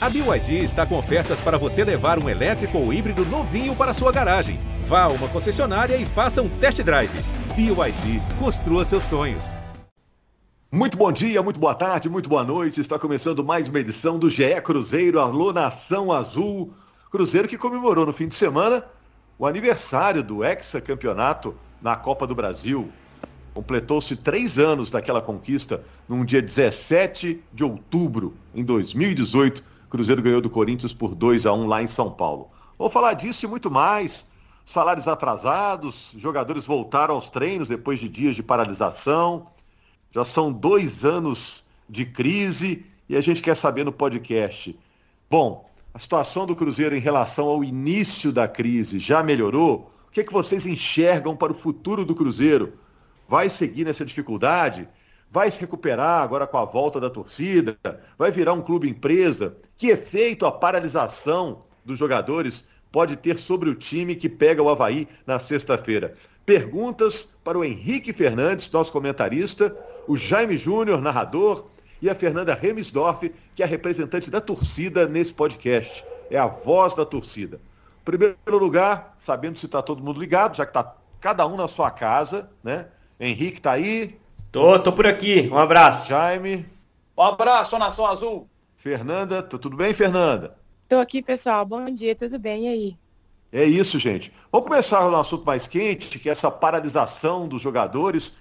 A 0.00 0.08
BYD 0.08 0.62
está 0.62 0.86
com 0.86 0.96
ofertas 0.96 1.40
para 1.40 1.58
você 1.58 1.82
levar 1.82 2.22
um 2.22 2.28
elétrico 2.28 2.78
ou 2.78 2.92
híbrido 2.92 3.24
novinho 3.24 3.74
para 3.74 3.92
sua 3.92 4.12
garagem. 4.12 4.60
Vá 4.84 5.02
a 5.02 5.08
uma 5.08 5.26
concessionária 5.26 5.96
e 5.96 6.06
faça 6.06 6.40
um 6.40 6.48
test 6.48 6.80
drive. 6.84 7.10
BYD, 7.56 8.22
construa 8.38 8.84
seus 8.84 9.02
sonhos. 9.02 9.56
Muito 10.70 10.96
bom 10.96 11.10
dia, 11.10 11.42
muito 11.42 11.58
boa 11.58 11.74
tarde, 11.74 12.08
muito 12.08 12.28
boa 12.28 12.44
noite. 12.44 12.80
Está 12.80 12.96
começando 12.96 13.42
mais 13.42 13.68
uma 13.68 13.80
edição 13.80 14.20
do 14.20 14.30
GE 14.30 14.60
Cruzeiro, 14.62 15.18
Alô 15.18 15.52
Nação 15.52 16.12
Azul. 16.12 16.72
Cruzeiro 17.10 17.48
que 17.48 17.58
comemorou 17.58 18.06
no 18.06 18.12
fim 18.12 18.28
de 18.28 18.36
semana 18.36 18.84
o 19.36 19.48
aniversário 19.48 20.22
do 20.22 20.44
hexacampeonato 20.44 21.56
na 21.82 21.96
Copa 21.96 22.24
do 22.24 22.36
Brasil. 22.36 22.88
Completou-se 23.52 24.14
três 24.14 24.60
anos 24.60 24.90
daquela 24.90 25.20
conquista 25.20 25.82
num 26.08 26.24
dia 26.24 26.40
17 26.40 27.42
de 27.52 27.64
outubro, 27.64 28.36
em 28.54 28.62
2018. 28.62 29.67
Cruzeiro 29.88 30.22
ganhou 30.22 30.40
do 30.40 30.50
Corinthians 30.50 30.92
por 30.92 31.14
2 31.14 31.46
a 31.46 31.52
1 31.52 31.66
lá 31.66 31.82
em 31.82 31.86
São 31.86 32.10
Paulo. 32.10 32.50
Vou 32.78 32.88
falar 32.88 33.14
disso 33.14 33.44
e 33.44 33.48
muito 33.48 33.70
mais. 33.70 34.28
Salários 34.64 35.08
atrasados, 35.08 36.12
jogadores 36.14 36.66
voltaram 36.66 37.14
aos 37.14 37.30
treinos 37.30 37.68
depois 37.68 37.98
de 37.98 38.08
dias 38.08 38.36
de 38.36 38.42
paralisação. 38.42 39.46
Já 40.10 40.24
são 40.24 40.52
dois 40.52 41.04
anos 41.04 41.64
de 41.88 42.04
crise 42.04 42.84
e 43.08 43.16
a 43.16 43.20
gente 43.20 43.40
quer 43.40 43.56
saber 43.56 43.84
no 43.84 43.92
podcast. 43.92 44.78
Bom, 45.30 45.68
a 45.92 45.98
situação 45.98 46.46
do 46.46 46.54
Cruzeiro 46.54 46.94
em 46.94 47.00
relação 47.00 47.46
ao 47.48 47.64
início 47.64 48.30
da 48.30 48.46
crise 48.46 48.98
já 48.98 49.22
melhorou? 49.22 49.90
O 50.06 50.10
que, 50.10 50.20
é 50.20 50.24
que 50.24 50.32
vocês 50.32 50.66
enxergam 50.66 51.36
para 51.36 51.52
o 51.52 51.54
futuro 51.54 52.04
do 52.04 52.14
Cruzeiro? 52.14 52.74
Vai 53.26 53.50
seguir 53.50 53.84
nessa 53.84 54.04
dificuldade? 54.04 54.88
Vai 55.30 55.50
se 55.50 55.60
recuperar 55.60 56.22
agora 56.22 56.46
com 56.46 56.56
a 56.56 56.64
volta 56.64 56.98
da 56.98 57.10
torcida? 57.10 57.78
Vai 58.16 58.30
virar 58.30 58.54
um 58.54 58.62
clube 58.62 58.88
empresa? 58.88 59.56
Que 59.76 59.88
efeito 59.88 60.46
a 60.46 60.52
paralisação 60.52 61.60
dos 61.84 61.98
jogadores 61.98 62.64
pode 62.90 63.16
ter 63.16 63.36
sobre 63.36 63.68
o 63.68 63.74
time 63.74 64.16
que 64.16 64.28
pega 64.28 64.62
o 64.62 64.70
Havaí 64.70 65.06
na 65.26 65.38
sexta-feira? 65.38 66.14
Perguntas 66.46 67.28
para 67.44 67.58
o 67.58 67.64
Henrique 67.64 68.10
Fernandes, 68.10 68.70
nosso 68.70 68.90
comentarista, 68.90 69.76
o 70.06 70.16
Jaime 70.16 70.56
Júnior, 70.56 71.02
narrador, 71.02 71.66
e 72.00 72.08
a 72.08 72.14
Fernanda 72.14 72.54
Remisdorf, 72.54 73.30
que 73.54 73.62
é 73.62 73.66
a 73.66 73.68
representante 73.68 74.30
da 74.30 74.40
torcida 74.40 75.06
nesse 75.06 75.34
podcast. 75.34 76.04
É 76.30 76.38
a 76.38 76.46
voz 76.46 76.94
da 76.94 77.04
torcida. 77.04 77.60
Primeiro 78.04 78.36
lugar, 78.46 79.14
sabendo 79.18 79.58
se 79.58 79.66
está 79.66 79.82
todo 79.82 80.02
mundo 80.02 80.20
ligado, 80.20 80.56
já 80.56 80.64
que 80.64 80.70
está 80.70 80.94
cada 81.20 81.46
um 81.46 81.56
na 81.56 81.68
sua 81.68 81.90
casa, 81.90 82.48
né? 82.62 82.86
Henrique 83.18 83.58
está 83.58 83.72
aí, 83.72 84.16
Tô, 84.50 84.78
tô 84.78 84.92
por 84.92 85.06
aqui. 85.06 85.48
Um 85.52 85.58
abraço. 85.58 86.08
Jaime. 86.08 86.66
Um 87.16 87.22
abraço, 87.22 87.78
Nação 87.78 88.06
Azul. 88.06 88.48
Fernanda, 88.76 89.42
tá 89.42 89.58
tudo 89.58 89.76
bem, 89.76 89.92
Fernanda? 89.92 90.56
Tô 90.88 90.96
aqui, 90.96 91.20
pessoal. 91.22 91.66
Bom 91.66 91.90
dia, 91.90 92.14
tudo 92.14 92.38
bem 92.38 92.64
e 92.64 92.68
aí? 92.68 92.96
É 93.52 93.64
isso, 93.64 93.98
gente. 93.98 94.32
Vamos 94.50 94.68
começar 94.68 95.08
no 95.10 95.16
assunto 95.16 95.44
mais 95.44 95.66
quente, 95.66 96.18
que 96.18 96.28
é 96.28 96.32
essa 96.32 96.50
paralisação 96.50 97.48
dos 97.48 97.60
jogadores 97.60 98.36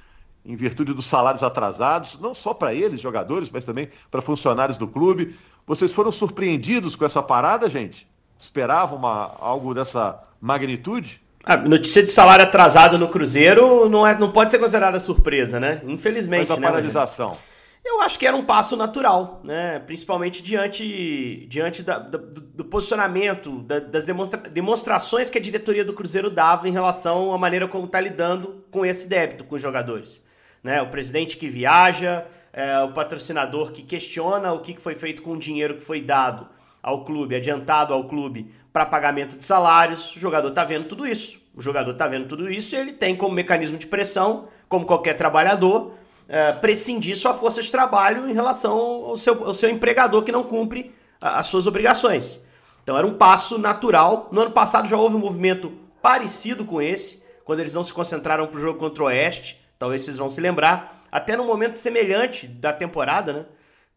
em 0.46 0.56
virtude 0.56 0.94
dos 0.94 1.06
salários 1.06 1.44
atrasados, 1.44 2.18
não 2.20 2.34
só 2.34 2.54
para 2.54 2.74
eles, 2.74 3.02
jogadores, 3.02 3.50
mas 3.50 3.66
também 3.66 3.90
para 4.10 4.22
funcionários 4.22 4.78
do 4.78 4.88
clube. 4.88 5.36
Vocês 5.66 5.92
foram 5.92 6.10
surpreendidos 6.10 6.96
com 6.96 7.04
essa 7.04 7.22
parada, 7.22 7.70
gente? 7.70 8.08
Esperavam 8.38 8.98
uma, 8.98 9.36
algo 9.42 9.74
dessa 9.74 10.24
magnitude? 10.40 11.22
A 11.44 11.56
notícia 11.56 12.04
de 12.04 12.10
salário 12.10 12.44
atrasado 12.44 12.98
no 12.98 13.08
Cruzeiro 13.08 13.88
não, 13.90 14.06
é, 14.06 14.18
não 14.18 14.32
pode 14.32 14.52
ser 14.52 14.60
considerada 14.60 15.00
surpresa, 15.00 15.60
né? 15.60 15.82
Infelizmente. 15.86 16.40
Mas 16.40 16.52
a 16.52 16.58
né, 16.58 16.68
paralisação. 16.68 17.28
Rogério? 17.30 17.58
Eu 17.88 18.02
acho 18.02 18.20
que 18.20 18.28
era 18.28 18.36
um 18.36 18.44
passo 18.44 18.76
natural, 18.76 19.40
né? 19.46 19.80
Principalmente 19.80 20.44
diante, 20.44 21.48
diante 21.50 21.82
da, 21.82 21.98
do, 21.98 22.18
do, 22.18 22.66
posicionamento, 22.66 23.62
da, 23.64 23.80
das 23.80 24.04
demonstra 24.04 24.38
demonstrações 24.42 25.30
que 25.30 25.38
a 25.38 25.42
diretoria 25.42 25.86
do 25.86 25.94
Cruzeiro 25.94 26.30
dava 26.30 26.68
em 26.68 26.72
relação 26.72 27.34
à 27.34 27.38
maneira 27.38 27.66
como 27.66 27.86
está 27.86 28.02
lidando 28.02 28.66
com 28.70 28.86
esse 28.86 29.08
débito 29.08 29.46
com 29.46 29.56
os 29.56 29.62
jogadores. 29.62 30.26
Né? 30.62 30.82
O 30.82 30.90
presidente 30.90 31.38
que 31.38 31.48
viaja, 31.48 32.26
é, 32.52 32.78
o 32.80 32.92
patrocinador 32.92 33.72
que 33.72 33.84
questiona 33.84 34.52
o 34.52 34.60
que 34.60 34.78
foi 34.78 34.94
feito 34.94 35.22
com 35.22 35.32
o 35.32 35.40
dinheiro 35.40 35.76
que 35.76 35.84
foi 35.84 36.02
dado 36.02 36.50
ao 36.88 37.04
clube, 37.04 37.36
adiantado 37.36 37.94
ao 37.94 38.06
clube 38.06 38.50
para 38.72 38.86
pagamento 38.86 39.36
de 39.36 39.44
salários. 39.44 40.16
O 40.16 40.20
jogador 40.22 40.48
está 40.48 40.64
vendo 40.64 40.86
tudo 40.86 41.06
isso. 41.06 41.38
O 41.54 41.62
jogador 41.62 41.92
está 41.92 42.08
vendo 42.08 42.30
tudo 42.30 42.50
isso 42.50 42.74
e 42.74 42.78
ele 42.80 42.94
tem 42.94 43.14
como 43.14 43.36
mecanismo 43.36 43.78
de 43.78 43.86
pressão, 43.86 44.48
como 44.70 44.86
qualquer 44.86 45.16
trabalhador, 45.16 45.92
é, 46.30 46.54
prescindir 46.54 47.18
sua 47.18 47.34
força 47.34 47.62
de 47.62 47.70
trabalho 47.70 48.30
em 48.30 48.34
relação 48.34 48.78
ao 48.78 49.18
seu, 49.18 49.48
ao 49.48 49.54
seu 49.54 49.70
empregador 49.70 50.24
que 50.24 50.32
não 50.32 50.44
cumpre 50.44 50.96
as 51.20 51.48
suas 51.48 51.68
obrigações. 51.68 52.46
Então 52.84 52.98
era 52.98 53.06
um 53.06 53.16
passo 53.16 53.58
natural. 53.58 54.30
No 54.32 54.44
ano 54.44 54.52
passado 54.52 54.88
já 54.88 54.96
houve 54.96 55.18
um 55.18 55.20
movimento 55.20 55.74
parecido 56.02 56.64
com 56.64 56.82
esse, 56.82 57.22
quando 57.44 57.60
eles 57.60 57.74
não 57.74 57.84
se 57.84 57.92
concentraram 57.92 58.48
para 58.48 58.58
o 58.58 58.62
jogo 58.62 58.80
contra 58.80 59.04
o 59.04 59.08
Oeste. 59.08 59.62
Talvez 59.78 60.04
vocês 60.04 60.18
vão 60.18 60.30
se 60.30 60.40
lembrar. 60.40 61.04
Até 61.12 61.36
no 61.36 61.44
momento 61.44 61.74
semelhante 61.74 62.48
da 62.48 62.72
temporada, 62.72 63.34
né? 63.34 63.46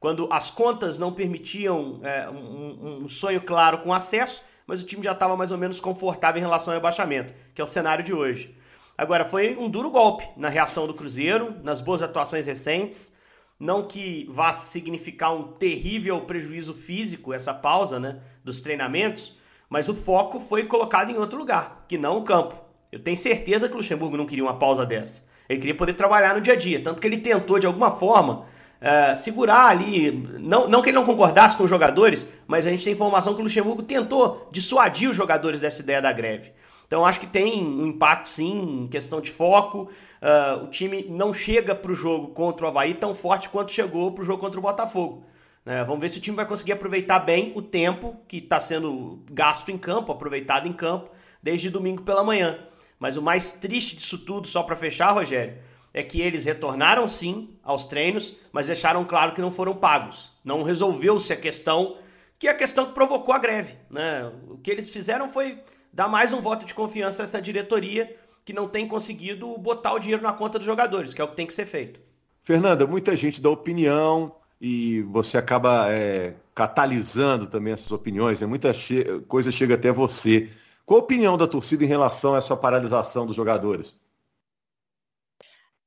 Quando 0.01 0.27
as 0.33 0.51
contas 0.51 0.99
não 0.99 1.13
permitiam 1.13 2.01
é, 2.03 2.29
um, 2.31 3.03
um, 3.03 3.09
sonho 3.09 3.43
claro 3.43 3.79
com 3.79 3.93
acesso, 3.93 4.43
mas 4.67 4.81
o 4.81 4.87
time 4.87 5.05
já 5.05 5.13
estava 5.13 5.37
mais 5.37 5.53
ou 5.53 5.59
menos 5.59 5.79
confortável 5.79 6.39
em 6.39 6.43
relação 6.43 6.73
ao 6.73 6.79
rebaixamento, 6.79 7.35
que 7.55 7.61
é 7.61 7.65
o 7.65 7.67
cenário 7.67 8.03
de 8.03 8.15
hoje. 8.15 8.57
Agora, 8.97 9.27
foi 9.27 9.57
um 9.57 9.69
duro 9.69 9.91
golpe 9.91 10.27
na 10.39 10.49
reação 10.49 10.87
do 10.87 10.95
Cruzeiro, 10.95 11.55
nas 11.63 11.83
boas 11.83 12.01
atuações 12.01 12.47
recentes. 12.47 13.15
Não 13.59 13.87
que 13.87 14.27
vá 14.31 14.55
significar 14.55 15.35
um 15.35 15.53
terrível 15.53 16.23
prejuízo 16.23 16.73
físico 16.73 17.35
essa 17.35 17.53
pausa 17.53 18.01
né, 18.01 18.21
dos 18.43 18.63
treinamentos, 18.63 19.37
mas 19.69 19.89
o 19.91 19.95
foco 19.95 20.41
foi 20.41 20.65
colocado 20.65 21.11
em 21.11 21.19
outro 21.19 21.39
lugar, 21.39 21.85
que 21.87 21.99
não 21.99 22.17
o 22.17 22.25
campo. 22.25 22.55
Eu 22.91 23.01
tenho 23.01 23.19
certeza 23.19 23.69
que 23.69 23.75
o 23.75 23.79
Luxemburgo 23.79 24.17
não 24.17 24.27
queria 24.27 24.45
uma 24.45 24.59
pausa 24.59 24.87
dessa. 24.87 25.23
Ele 25.47 25.61
queria 25.61 25.75
poder 25.75 25.93
trabalhar 25.93 26.35
no 26.35 26.41
dia 26.41 26.55
a 26.55 26.57
dia, 26.57 26.83
tanto 26.83 27.03
que 27.03 27.07
ele 27.07 27.19
tentou 27.19 27.59
de 27.59 27.67
alguma 27.67 27.91
forma 27.91 28.47
uh, 28.81 29.17
segurar 29.17 29.67
ali. 29.67 30.11
Não, 30.39 30.69
não 30.69 30.83
que 30.83 30.89
ele 30.89 30.97
não 30.97 31.05
concordasse 31.05 31.57
com 31.57 31.65
os 31.65 31.71
jogadores, 31.71 32.29
mas 32.47 32.67
a 32.67 32.71
gente 32.71 32.85
tem 32.85 32.93
informação 32.93 33.35
que 33.35 33.41
o 33.41 33.45
Luxemburgo 33.45 33.83
tentou 33.83 34.49
dissuadir 34.51 35.11
os 35.11 35.17
jogadores 35.17 35.61
dessa 35.61 35.83
ideia 35.83 36.01
da 36.01 36.13
greve. 36.13 36.53
Então 36.87 37.07
acho 37.07 37.21
que 37.21 37.27
tem 37.27 37.65
um 37.65 37.87
impacto 37.87 38.29
sim 38.29 38.83
em 38.83 38.89
questão 38.89 39.21
de 39.21 39.31
foco. 39.31 39.89
Uh, 40.21 40.65
o 40.65 40.67
time 40.67 41.07
não 41.09 41.33
chega 41.33 41.73
para 41.75 41.93
o 41.93 41.95
jogo 41.95 42.29
contra 42.29 42.67
o 42.67 42.69
Havaí 42.69 42.95
tão 42.95 43.15
forte 43.15 43.49
quanto 43.49 43.71
chegou 43.71 44.11
para 44.13 44.23
o 44.23 44.25
jogo 44.25 44.41
contra 44.41 44.59
o 44.59 44.63
Botafogo. 44.63 45.25
Né? 45.65 45.85
Vamos 45.85 46.01
ver 46.01 46.09
se 46.09 46.19
o 46.19 46.21
time 46.21 46.37
vai 46.37 46.47
conseguir 46.47 46.73
aproveitar 46.73 47.21
bem 47.21 47.53
o 47.55 47.63
tempo 47.63 48.17
que 48.27 48.39
está 48.39 48.59
sendo 48.59 49.23
gasto 49.31 49.71
em 49.71 49.79
campo, 49.79 50.11
aproveitado 50.11 50.67
em 50.67 50.73
campo, 50.73 51.11
desde 51.41 51.71
domingo 51.71 52.03
pela 52.03 52.25
manhã. 52.25 52.59
Mas 52.99 53.17
o 53.17 53.23
mais 53.23 53.53
triste 53.53 53.97
disso 53.97 54.19
tudo, 54.19 54.49
só 54.49 54.63
para 54.63 54.75
fechar, 54.75 55.13
Rogério, 55.13 55.59
é 55.93 56.03
que 56.03 56.21
eles 56.21 56.45
retornaram 56.45 57.09
sim 57.09 57.51
aos 57.63 57.85
treinos, 57.85 58.35
mas 58.53 58.69
deixaram 58.69 59.05
claro 59.05 59.33
que 59.33 59.41
não 59.41 59.51
foram 59.51 59.75
pagos. 59.75 60.31
Não 60.45 60.63
resolveu-se 60.63 61.33
a 61.33 61.37
questão, 61.37 61.97
que 62.39 62.47
é 62.47 62.51
a 62.51 62.55
questão 62.55 62.87
que 62.87 62.95
provocou 62.95 63.35
a 63.35 63.39
greve. 63.39 63.75
Né? 63.91 64.31
O 64.49 64.57
que 64.59 64.71
eles 64.71 64.89
fizeram 64.89 65.29
foi 65.29 65.59
dar 65.93 66.09
mais 66.09 66.33
um 66.33 66.41
voto 66.41 66.65
de 66.65 66.75
confiança 66.75 67.23
a 67.23 67.25
essa 67.25 67.43
diretoria 67.43 68.17
que 68.45 68.53
não 68.53 68.69
tem 68.69 68.87
conseguido 68.87 69.57
botar 69.59 69.93
o 69.93 69.99
dinheiro 69.99 70.23
na 70.23 70.33
conta 70.33 70.59
dos 70.59 70.67
jogadores, 70.67 71.13
que 71.13 71.21
é 71.21 71.25
o 71.25 71.29
que 71.29 71.37
tem 71.37 71.47
que 71.47 71.55
ser 71.55 71.67
feito. 71.67 72.01
Fernanda, 72.43 72.87
muita 72.87 73.15
gente 73.15 73.41
dá 73.41 73.51
opinião 73.51 74.35
e 74.61 75.03
você 75.03 75.37
acaba 75.37 75.91
é, 75.91 76.35
catalisando 76.55 77.47
também 77.47 77.73
essas 77.73 77.93
opiniões, 77.93 78.41
né? 78.41 78.47
muita 78.47 78.73
che 78.73 79.05
coisa 79.27 79.51
chega 79.51 79.75
até 79.75 79.91
você. 79.91 80.51
Qual 80.87 81.01
a 81.01 81.03
opinião 81.03 81.37
da 81.37 81.47
torcida 81.47 81.85
em 81.85 81.89
relação 81.89 82.35
a 82.35 82.39
essa 82.39 82.57
paralisação 82.57 83.27
dos 83.27 83.37
jogadores? 83.37 83.97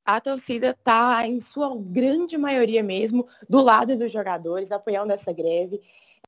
A 0.05 0.19
torcida 0.19 0.71
está, 0.71 1.27
em 1.27 1.39
sua 1.39 1.75
grande 1.75 2.37
maioria 2.37 2.83
mesmo, 2.83 3.27
do 3.49 3.61
lado 3.61 3.95
dos 3.97 4.11
jogadores, 4.11 4.71
apoiando 4.71 5.13
essa 5.13 5.31
greve. 5.31 5.81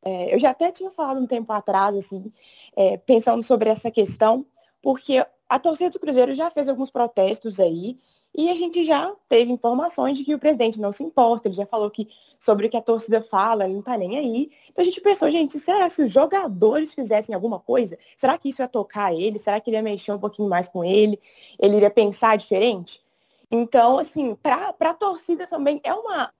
É, 0.03 0.34
eu 0.34 0.40
já 0.40 0.52
até 0.52 0.72
tinha 0.72 0.91
falado 0.91 1.19
um 1.19 1.27
tempo 1.27 1.51
atrás, 1.51 1.95
assim, 1.95 2.31
é, 2.75 2.98
pensando 2.98 3.44
sobre 3.44 3.69
essa 3.69 3.92
questão, 3.92 4.45
porque 4.81 5.25
a 5.50 5.60
torcida 5.60 5.89
do 5.89 6.00
Cruzeiro 6.00 6.33
já 6.33 6.50
fez 6.50 6.69
alguns 6.69 6.89
protestos 6.89 7.60
aí, 7.60 7.98
e 8.38 8.50
a 8.50 8.56
gente 8.56 8.83
já 8.83 9.16
teve 9.30 9.51
informações 9.51 10.18
de 10.18 10.25
que 10.25 10.36
o 10.36 10.39
presidente 10.39 10.80
não 10.80 10.92
se 10.92 11.04
importa, 11.04 11.48
ele 11.48 11.56
já 11.56 11.66
falou 11.66 11.89
que 11.89 12.07
sobre 12.38 12.68
o 12.68 12.69
que 12.69 12.75
a 12.75 12.81
torcida 12.81 13.22
fala, 13.22 13.63
ele 13.63 13.75
não 13.75 13.81
tá 13.81 13.98
nem 13.98 14.18
aí. 14.18 14.51
Então 14.69 14.83
a 14.83 14.86
gente 14.86 15.00
pensou, 15.00 15.31
gente, 15.31 15.57
será 15.57 15.86
que 15.86 15.94
se 15.94 16.04
os 16.04 16.12
jogadores 16.12 16.94
fizessem 16.94 17.33
alguma 17.33 17.60
coisa, 17.60 17.98
será 18.18 18.38
que 18.38 18.50
isso 18.50 18.62
ia 18.62 18.68
tocar 18.68 19.13
ele? 19.13 19.39
Será 19.39 19.60
que 19.62 19.69
ele 19.69 19.77
ia 19.77 19.83
mexer 19.83 20.12
um 20.12 20.19
pouquinho 20.19 20.50
mais 20.50 20.68
com 20.68 20.83
ele? 20.83 21.18
Ele 21.57 21.77
iria 21.77 21.89
pensar 21.89 22.36
diferente? 22.36 23.05
Então, 23.50 24.00
assim, 24.00 24.36
para 24.36 24.75
a 24.80 24.94
torcida 24.94 25.47
também 25.47 25.80
é 25.83 25.94
uma 25.94 26.31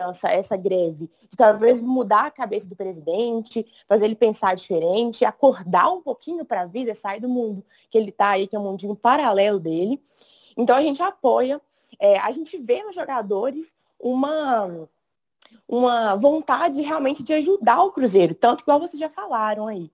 essa, 0.00 0.28
essa 0.28 0.56
greve, 0.56 1.10
de 1.28 1.36
talvez 1.36 1.80
mudar 1.80 2.26
a 2.26 2.30
cabeça 2.30 2.68
do 2.68 2.76
presidente, 2.76 3.66
fazer 3.88 4.04
ele 4.04 4.14
pensar 4.14 4.54
diferente, 4.54 5.24
acordar 5.24 5.90
um 5.90 6.00
pouquinho 6.00 6.44
para 6.44 6.60
a 6.60 6.66
vida, 6.66 6.94
sair 6.94 7.20
do 7.20 7.28
mundo 7.28 7.64
que 7.90 7.98
ele 7.98 8.10
está 8.10 8.30
aí, 8.30 8.46
que 8.46 8.54
é 8.54 8.58
um 8.58 8.62
mundinho 8.62 8.94
paralelo 8.94 9.58
dele. 9.58 10.00
Então 10.56 10.76
a 10.76 10.82
gente 10.82 11.02
apoia, 11.02 11.60
é, 11.98 12.16
a 12.18 12.30
gente 12.30 12.56
vê 12.58 12.82
nos 12.84 12.94
jogadores 12.94 13.74
uma 13.98 14.88
uma 15.66 16.14
vontade 16.14 16.80
realmente 16.82 17.22
de 17.22 17.32
ajudar 17.32 17.82
o 17.82 17.90
Cruzeiro, 17.90 18.34
tanto 18.34 18.62
igual 18.62 18.78
vocês 18.78 18.98
já 19.00 19.08
falaram 19.08 19.66
aí. 19.66 19.90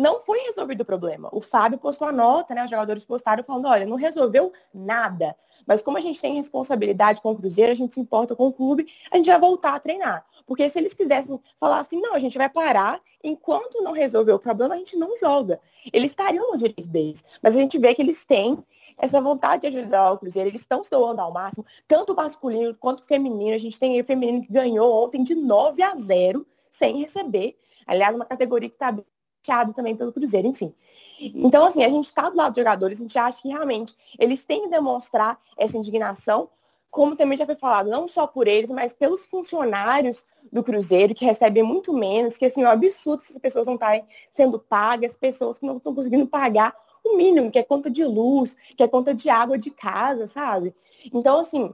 Não 0.00 0.20
foi 0.20 0.38
resolvido 0.40 0.80
o 0.80 0.84
problema. 0.86 1.28
O 1.32 1.40
Fábio 1.40 1.78
postou 1.78 2.08
a 2.08 2.12
nota, 2.12 2.54
né? 2.54 2.64
Os 2.64 2.70
jogadores 2.70 3.04
postaram 3.04 3.44
falando, 3.44 3.68
olha, 3.68 3.84
não 3.84 3.96
resolveu 3.96 4.52
nada. 4.72 5.36
Mas 5.66 5.82
como 5.82 5.98
a 5.98 6.00
gente 6.00 6.20
tem 6.20 6.34
responsabilidade 6.34 7.20
com 7.20 7.30
o 7.30 7.36
Cruzeiro, 7.36 7.70
a 7.70 7.74
gente 7.74 7.94
se 7.94 8.00
importa 8.00 8.34
com 8.34 8.46
o 8.46 8.52
clube, 8.52 8.86
a 9.10 9.16
gente 9.16 9.26
vai 9.26 9.38
voltar 9.38 9.74
a 9.74 9.80
treinar. 9.80 10.24
Porque 10.46 10.68
se 10.68 10.78
eles 10.78 10.94
quisessem 10.94 11.38
falar 11.60 11.80
assim, 11.80 12.00
não, 12.00 12.14
a 12.14 12.18
gente 12.18 12.38
vai 12.38 12.48
parar, 12.48 13.00
enquanto 13.22 13.82
não 13.82 13.92
resolver 13.92 14.32
o 14.32 14.38
problema, 14.38 14.74
a 14.74 14.78
gente 14.78 14.96
não 14.96 15.16
joga. 15.16 15.60
Eles 15.92 16.12
estariam 16.12 16.50
no 16.50 16.56
direito 16.56 16.88
deles. 16.88 17.22
Mas 17.42 17.54
a 17.54 17.58
gente 17.58 17.78
vê 17.78 17.94
que 17.94 18.02
eles 18.02 18.24
têm 18.24 18.58
essa 18.98 19.20
vontade 19.20 19.68
de 19.68 19.78
ajudar 19.78 20.12
o 20.12 20.18
Cruzeiro, 20.18 20.48
eles 20.48 20.60
estão 20.62 20.82
se 20.82 20.90
doando 20.90 21.20
ao 21.20 21.32
máximo, 21.32 21.64
tanto 21.88 22.14
masculino 22.14 22.74
quanto 22.74 23.04
feminino. 23.04 23.54
A 23.54 23.58
gente 23.58 23.78
tem 23.78 24.00
o 24.00 24.04
feminino 24.04 24.42
que 24.42 24.52
ganhou 24.52 25.04
ontem 25.04 25.22
de 25.22 25.34
9 25.34 25.82
a 25.82 25.94
0 25.96 26.46
sem 26.70 26.98
receber. 27.00 27.58
Aliás, 27.86 28.14
uma 28.16 28.24
categoria 28.24 28.68
que 28.68 28.74
está 28.74 28.96
chateada 29.42 29.72
também 29.72 29.96
pelo 29.96 30.12
Cruzeiro, 30.12 30.46
enfim. 30.46 30.72
Então, 31.20 31.64
assim, 31.64 31.84
a 31.84 31.88
gente 31.88 32.06
está 32.06 32.28
do 32.30 32.36
lado 32.36 32.52
dos 32.52 32.60
jogadores, 32.60 32.98
a 32.98 33.02
gente 33.02 33.18
acha 33.18 33.42
que 33.42 33.48
realmente 33.48 33.94
eles 34.18 34.44
têm 34.44 34.62
que 34.62 34.68
demonstrar 34.68 35.38
essa 35.56 35.76
indignação, 35.76 36.48
como 36.90 37.16
também 37.16 37.38
já 37.38 37.46
foi 37.46 37.54
falado, 37.54 37.88
não 37.88 38.08
só 38.08 38.26
por 38.26 38.46
eles, 38.46 38.70
mas 38.70 38.92
pelos 38.92 39.26
funcionários 39.26 40.24
do 40.52 40.62
Cruzeiro, 40.62 41.14
que 41.14 41.24
recebem 41.24 41.62
muito 41.62 41.92
menos, 41.92 42.36
que 42.36 42.44
assim, 42.44 42.62
é 42.62 42.68
um 42.68 42.70
absurdo 42.70 43.22
essas 43.22 43.38
pessoas 43.38 43.66
não 43.66 43.74
estarem 43.74 44.04
sendo 44.30 44.58
pagas, 44.58 45.16
pessoas 45.16 45.58
que 45.58 45.66
não 45.66 45.76
estão 45.76 45.94
conseguindo 45.94 46.26
pagar 46.26 46.74
o 47.04 47.16
mínimo, 47.16 47.50
que 47.50 47.58
é 47.58 47.62
conta 47.62 47.90
de 47.90 48.04
luz, 48.04 48.56
que 48.76 48.82
é 48.82 48.88
conta 48.88 49.14
de 49.14 49.28
água 49.28 49.58
de 49.58 49.70
casa, 49.70 50.26
sabe? 50.26 50.74
Então, 51.12 51.40
assim, 51.40 51.72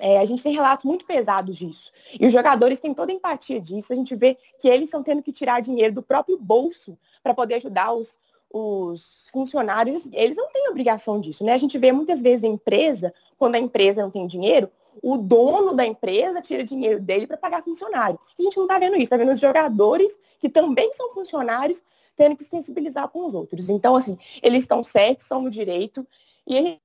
é, 0.00 0.18
a 0.18 0.24
gente 0.24 0.42
tem 0.42 0.52
relatos 0.52 0.84
muito 0.84 1.04
pesados 1.04 1.56
disso. 1.56 1.92
E 2.18 2.26
os 2.26 2.32
jogadores 2.32 2.80
têm 2.80 2.94
toda 2.94 3.12
a 3.12 3.14
empatia 3.14 3.60
disso. 3.60 3.92
A 3.92 3.96
gente 3.96 4.14
vê 4.14 4.36
que 4.60 4.68
eles 4.68 4.84
estão 4.86 5.02
tendo 5.02 5.22
que 5.22 5.32
tirar 5.32 5.60
dinheiro 5.60 5.94
do 5.94 6.02
próprio 6.02 6.38
bolso 6.38 6.96
para 7.22 7.34
poder 7.34 7.54
ajudar 7.54 7.92
os, 7.92 8.18
os 8.52 9.28
funcionários. 9.32 10.08
Eles 10.12 10.36
não 10.36 10.50
têm 10.50 10.68
obrigação 10.68 11.20
disso, 11.20 11.44
né? 11.44 11.52
A 11.52 11.58
gente 11.58 11.78
vê 11.78 11.92
muitas 11.92 12.22
vezes 12.22 12.44
a 12.44 12.48
empresa, 12.48 13.12
quando 13.36 13.56
a 13.56 13.58
empresa 13.58 14.02
não 14.02 14.10
tem 14.10 14.26
dinheiro, 14.26 14.70
o 15.02 15.16
dono 15.16 15.74
da 15.74 15.86
empresa 15.86 16.40
tira 16.40 16.64
dinheiro 16.64 17.00
dele 17.00 17.26
para 17.26 17.36
pagar 17.36 17.62
funcionário. 17.62 18.18
A 18.38 18.42
gente 18.42 18.56
não 18.56 18.64
está 18.64 18.78
vendo 18.78 18.94
isso, 18.94 19.04
está 19.04 19.16
vendo 19.16 19.32
os 19.32 19.40
jogadores, 19.40 20.18
que 20.40 20.48
também 20.48 20.92
são 20.92 21.12
funcionários, 21.14 21.82
tendo 22.16 22.36
que 22.36 22.44
sensibilizar 22.44 23.08
com 23.08 23.24
os 23.24 23.34
outros. 23.34 23.68
Então, 23.68 23.94
assim, 23.94 24.18
eles 24.42 24.64
estão 24.64 24.82
certos, 24.82 25.26
são 25.26 25.42
no 25.42 25.50
direito, 25.50 26.06
e 26.46 26.58
a 26.58 26.62
gente 26.62 26.80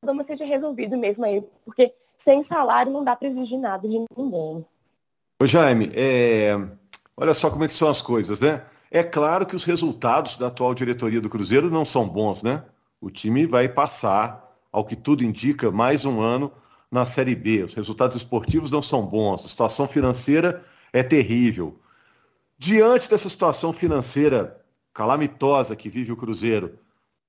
problema 0.00 0.22
seja 0.22 0.44
resolvido 0.44 0.96
mesmo 0.96 1.24
aí, 1.24 1.42
porque 1.64 1.92
sem 2.18 2.42
salário 2.42 2.92
não 2.92 3.04
dá 3.04 3.16
para 3.16 3.28
exigir 3.28 3.58
nada 3.58 3.88
de 3.88 4.04
ninguém. 4.18 4.66
Ô 5.40 5.46
Jaime, 5.46 5.90
é... 5.94 6.52
olha 7.16 7.32
só 7.32 7.48
como 7.48 7.64
é 7.64 7.68
que 7.68 7.74
são 7.74 7.88
as 7.88 8.02
coisas, 8.02 8.40
né? 8.40 8.64
É 8.90 9.04
claro 9.04 9.46
que 9.46 9.54
os 9.54 9.64
resultados 9.64 10.36
da 10.36 10.48
atual 10.48 10.74
diretoria 10.74 11.20
do 11.20 11.30
Cruzeiro 11.30 11.70
não 11.70 11.84
são 11.84 12.08
bons, 12.08 12.42
né? 12.42 12.64
O 13.00 13.10
time 13.10 13.46
vai 13.46 13.68
passar, 13.68 14.52
ao 14.72 14.84
que 14.84 14.96
tudo 14.96 15.22
indica, 15.22 15.70
mais 15.70 16.04
um 16.04 16.20
ano 16.20 16.50
na 16.90 17.06
Série 17.06 17.36
B. 17.36 17.62
Os 17.62 17.74
resultados 17.74 18.16
esportivos 18.16 18.70
não 18.70 18.82
são 18.82 19.06
bons, 19.06 19.44
a 19.44 19.48
situação 19.48 19.86
financeira 19.86 20.64
é 20.92 21.02
terrível. 21.02 21.78
Diante 22.58 23.08
dessa 23.08 23.28
situação 23.28 23.72
financeira 23.72 24.60
calamitosa 24.92 25.76
que 25.76 25.88
vive 25.88 26.10
o 26.10 26.16
Cruzeiro, 26.16 26.78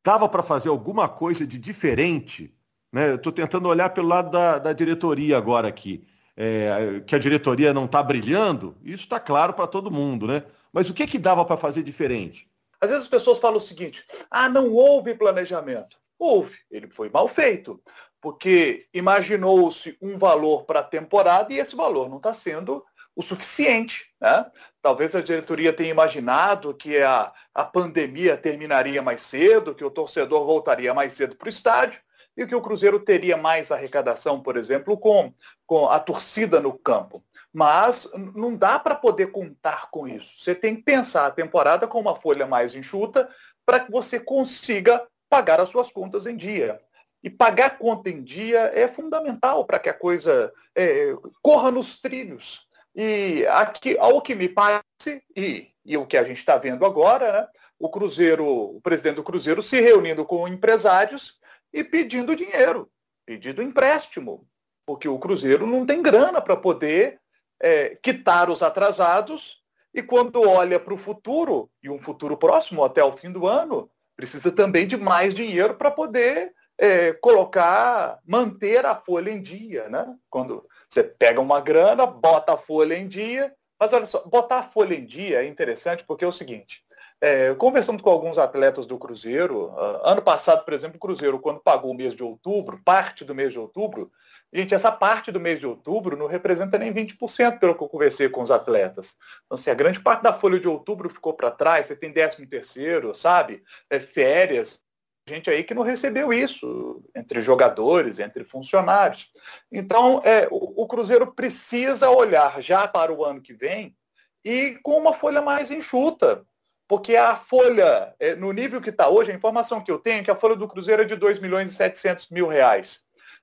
dava 0.04 0.28
para 0.28 0.42
fazer 0.42 0.70
alguma 0.70 1.08
coisa 1.08 1.46
de 1.46 1.60
diferente? 1.60 2.52
Né? 2.92 3.16
Estou 3.16 3.32
tentando 3.32 3.70
olhar 3.70 3.90
pelo 3.90 4.08
lado 4.08 4.32
da, 4.32 4.58
da 4.58 4.74
diretoria 4.74 5.38
agora 5.38 5.68
aqui. 5.68 6.04
É, 6.42 7.02
que 7.06 7.14
a 7.14 7.20
diretoria 7.20 7.74
não 7.74 7.84
está 7.84 8.02
brilhando, 8.02 8.78
isso 8.82 9.04
está 9.04 9.20
claro 9.20 9.52
para 9.52 9.68
todo 9.68 9.92
mundo, 9.92 10.26
né? 10.26 10.42
Mas 10.72 10.90
o 10.90 10.94
que, 10.94 11.06
que 11.06 11.20
dava 11.20 11.44
para 11.44 11.58
fazer 11.58 11.84
diferente? 11.84 12.50
Às 12.80 12.90
vezes 12.90 13.04
as 13.04 13.10
pessoas 13.10 13.40
falam 13.40 13.58
o 13.58 13.62
seguinte: 13.62 14.06
ah, 14.32 14.48
não 14.48 14.72
houve 14.72 15.16
planejamento. 15.16 15.98
Houve, 16.18 16.58
ele 16.72 16.90
foi 16.90 17.10
mal 17.10 17.28
feito, 17.28 17.82
porque 18.22 18.88
imaginou-se 18.94 19.98
um 20.02 20.18
valor 20.18 20.64
para 20.64 20.80
a 20.80 20.84
temporada 20.84 21.54
e 21.54 21.60
esse 21.60 21.76
valor 21.76 22.10
não 22.10 22.18
está 22.18 22.34
sendo 22.34 22.86
o 23.14 23.22
suficiente. 23.22 24.10
Né? 24.22 24.46
Talvez 24.82 25.14
a 25.16 25.22
diretoria 25.22 25.74
tenha 25.74 25.90
imaginado 25.90 26.74
que 26.74 26.98
a, 27.00 27.34
a 27.54 27.66
pandemia 27.66 28.38
terminaria 28.38 29.02
mais 29.02 29.20
cedo, 29.20 29.76
que 29.76 29.84
o 29.84 29.92
torcedor 29.92 30.46
voltaria 30.46 30.94
mais 30.94 31.12
cedo 31.12 31.36
para 31.36 31.48
o 31.48 31.50
estádio 31.50 32.00
e 32.40 32.48
que 32.48 32.56
o 32.56 32.62
Cruzeiro 32.62 33.02
teria 33.02 33.36
mais 33.36 33.70
arrecadação, 33.70 34.42
por 34.42 34.56
exemplo, 34.56 34.98
com, 34.98 35.34
com 35.68 35.90
a 35.90 36.00
torcida 36.00 36.62
no 36.62 36.72
campo. 36.72 37.22
Mas 37.52 38.10
não 38.34 38.56
dá 38.56 38.80
para 38.80 38.96
poder 38.96 39.28
contar 39.28 39.90
com 39.92 40.08
isso. 40.08 40.36
Você 40.38 40.56
tem 40.56 40.78
que 40.78 40.84
pensar 40.84 41.26
a 41.26 41.32
temporada 41.32 41.86
com 41.86 42.00
uma 42.00 42.16
folha 42.16 42.48
mais 42.48 42.74
enxuta 42.74 43.30
para 43.66 43.82
que 43.82 43.92
você 43.92 44.22
consiga 44.22 45.06
pagar 45.30 45.60
as 45.60 45.68
suas 45.68 45.92
contas 45.92 46.26
em 46.26 46.38
dia. 46.38 46.80
E 47.22 47.30
pagar 47.30 47.78
conta 47.78 48.10
em 48.10 48.24
dia 48.24 48.72
é 48.74 48.88
fundamental 48.88 49.66
para 49.66 49.80
que 49.80 49.90
a 49.90 49.94
coisa 49.94 50.54
é, 50.74 51.14
corra 51.42 51.70
nos 51.70 52.00
trilhos. 52.00 52.66
E 52.96 53.46
aqui, 53.48 53.98
ao 53.98 54.22
que 54.22 54.34
me 54.34 54.48
parece, 54.48 55.22
e, 55.36 55.68
e 55.84 55.98
o 55.98 56.06
que 56.06 56.16
a 56.16 56.24
gente 56.24 56.38
está 56.38 56.58
vendo 56.58 56.86
agora, 56.86 57.34
né, 57.34 57.48
o 57.78 57.90
Cruzeiro, 57.90 58.46
o 58.46 58.80
presidente 58.82 59.16
do 59.16 59.24
Cruzeiro 59.24 59.62
se 59.62 59.82
reunindo 59.82 60.24
com 60.24 60.48
empresários 60.48 61.39
e 61.74 61.84
pedindo 61.84 62.36
dinheiro, 62.36 62.90
pedindo 63.26 63.62
empréstimo, 63.62 64.48
porque 64.86 65.08
o 65.08 65.20
Cruzeiro 65.20 65.68
não 65.68 65.86
tem 65.86 66.02
grana 66.02 66.42
para 66.42 66.56
poder 66.56 67.20
é, 67.62 67.96
quitar 68.02 68.50
os 68.50 68.64
atrasados 68.64 69.62
e 69.94 70.04
quando 70.04 70.48
olha 70.48 70.80
para 70.80 70.94
o 70.94 70.98
futuro, 70.98 71.70
e 71.82 71.90
um 71.90 71.98
futuro 71.98 72.38
próximo 72.38 72.84
até 72.84 73.04
o 73.04 73.18
fim 73.18 73.32
do 73.32 73.48
ano, 73.48 73.90
precisa 74.16 74.52
também 74.52 74.88
de 74.88 74.98
mais 74.98 75.34
dinheiro 75.34 75.76
para 75.76 75.90
poder 75.90 76.54
é, 76.78 77.14
colocar, 77.14 78.20
manter 78.26 78.86
a 78.86 78.96
folha 78.96 79.32
em 79.32 79.42
dia, 79.42 79.90
né? 79.90 80.16
Quando 80.30 80.66
você 80.88 81.04
pega 81.04 81.42
uma 81.42 81.60
grana, 81.60 82.06
bota 82.06 82.54
a 82.54 82.58
folha 82.58 82.96
em 82.96 83.08
dia, 83.08 83.54
mas 83.80 83.94
olha 83.94 84.06
só, 84.06 84.24
botar 84.26 84.60
a 84.60 84.64
folha 84.64 84.94
em 84.94 85.06
dia 85.06 85.44
é 85.44 85.48
interessante 85.48 86.04
porque 86.06 86.24
é 86.24 86.28
o 86.28 86.32
seguinte, 86.32 86.84
é, 87.22 87.54
conversando 87.56 88.02
com 88.02 88.10
alguns 88.10 88.38
atletas 88.38 88.86
do 88.86 88.98
Cruzeiro, 88.98 89.68
uh, 89.68 90.02
ano 90.04 90.22
passado, 90.22 90.64
por 90.64 90.74
exemplo, 90.74 90.98
o 90.98 91.00
Cruzeiro, 91.00 91.40
quando 91.40 91.60
pagou 91.60 91.92
o 91.92 91.96
mês 91.96 92.16
de 92.16 92.24
outubro, 92.24 92.82
parte 92.84 93.26
do 93.26 93.36
mês 93.36 93.52
de 93.52 93.60
outubro, 93.60 94.10
gente, 94.54 94.74
essa 94.74 94.92
parte 94.92 95.32
do 95.32 95.40
mês 95.40 95.60
de 95.60 95.68
outubro 95.68 96.16
não 96.16 96.28
representa 96.28 96.78
nem 96.78 96.94
20% 96.94 97.60
pelo 97.60 97.76
que 97.76 97.84
eu 97.84 97.90
conversei 97.90 98.30
com 98.30 98.42
os 98.42 98.50
atletas. 98.50 99.18
Então, 99.46 99.56
assim, 99.56 99.70
a 99.70 99.76
grande 99.76 100.00
parte 100.00 100.24
da 100.24 100.32
folha 100.32 100.60
de 100.60 100.68
outubro 100.68 101.10
ficou 101.10 101.34
para 101.34 101.52
trás, 101.52 101.88
você 101.88 101.96
tem 101.96 102.14
13 102.14 102.46
terceiro, 102.48 103.14
sabe? 103.14 103.64
É, 103.90 104.00
férias, 104.00 104.82
gente 105.28 105.50
aí 105.50 105.64
que 105.64 105.74
não 105.74 105.84
recebeu 105.84 106.32
isso, 106.32 107.04
entre 107.16 107.42
jogadores, 107.42 108.18
entre 108.18 108.46
funcionários. 108.46 109.30
Então, 109.72 110.22
é, 110.24 110.48
o, 110.50 110.84
o, 110.84 110.88
Cruzeiro 110.88 111.34
precisa 111.34 112.10
olhar 112.10 112.62
já 112.62 112.88
para 112.88 113.14
o 113.14 113.24
ano 113.24 113.42
que 113.42 113.54
vem 113.54 113.96
e 114.44 114.80
com 114.82 114.98
uma 114.98 115.14
folha 115.14 115.42
mais 115.42 115.70
enxuta, 115.70 116.46
porque 116.90 117.16
a 117.16 117.36
folha, 117.36 118.16
é, 118.20 118.36
no 118.36 118.52
nível 118.52 118.82
que 118.82 118.90
está 118.90 119.08
hoje, 119.08 119.32
a 119.32 119.36
informação 119.36 119.80
que 119.80 119.92
eu 119.92 120.00
tenho 120.00 120.22
é 120.22 120.24
que 120.24 120.32
a 120.32 120.36
folha 120.36 120.56
do 120.56 120.68
Cruzeiro 120.68 121.04
é 121.04 121.06
de 121.06 121.16
2 121.16 121.40
milhões 121.40 121.70
e 121.70 121.76
700 121.76 122.30
mil 122.30 122.48
reais. 122.48 123.02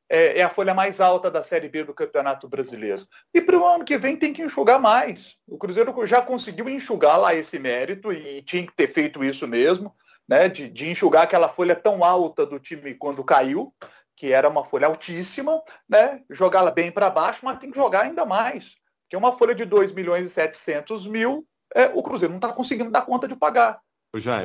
É, 0.08 0.40
é 0.40 0.42
a 0.42 0.50
folha 0.50 0.74
mais 0.74 1.00
alta 1.00 1.30
da 1.30 1.42
Série 1.42 1.68
B 1.68 1.84
do 1.84 1.94
Campeonato 1.94 2.48
Brasileiro. 2.48 3.06
E 3.32 3.40
para 3.40 3.56
o 3.56 3.64
ano 3.64 3.84
que 3.84 3.96
vem 3.96 4.16
tem 4.16 4.32
que 4.32 4.42
enxugar 4.42 4.80
mais. 4.80 5.36
O 5.46 5.56
Cruzeiro 5.56 5.94
já 6.06 6.20
conseguiu 6.20 6.68
enxugar 6.68 7.18
lá 7.18 7.34
esse 7.34 7.56
mérito 7.56 8.12
e 8.12 8.42
tinha 8.42 8.66
que 8.66 8.74
ter 8.74 8.88
feito 8.88 9.22
isso 9.22 9.46
mesmo 9.46 9.94
né, 10.28 10.48
de, 10.48 10.68
de 10.68 10.90
enxugar 10.90 11.22
aquela 11.22 11.48
folha 11.48 11.76
tão 11.76 12.02
alta 12.02 12.44
do 12.44 12.58
time 12.58 12.94
quando 12.94 13.22
caiu, 13.22 13.72
que 14.16 14.32
era 14.32 14.48
uma 14.48 14.64
folha 14.64 14.88
altíssima, 14.88 15.62
né, 15.88 16.22
jogá-la 16.30 16.70
bem 16.70 16.90
para 16.90 17.10
baixo, 17.10 17.40
mas 17.44 17.58
tem 17.58 17.70
que 17.70 17.76
jogar 17.76 18.02
ainda 18.02 18.24
mais. 18.24 18.74
Porque 19.02 19.16
uma 19.16 19.36
folha 19.36 19.54
de 19.54 19.64
2 19.64 19.92
milhões 19.92 20.26
e 20.26 20.30
700 20.30 21.06
mil, 21.06 21.46
é, 21.74 21.86
o 21.94 22.02
Cruzeiro 22.02 22.32
não 22.32 22.38
está 22.38 22.52
conseguindo 22.52 22.90
dar 22.90 23.02
conta 23.02 23.26
de 23.26 23.36
pagar. 23.36 23.80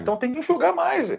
Então 0.01 0.17
tem 0.17 0.33
que 0.33 0.39
enxugar 0.39 0.75
mais. 0.75 1.09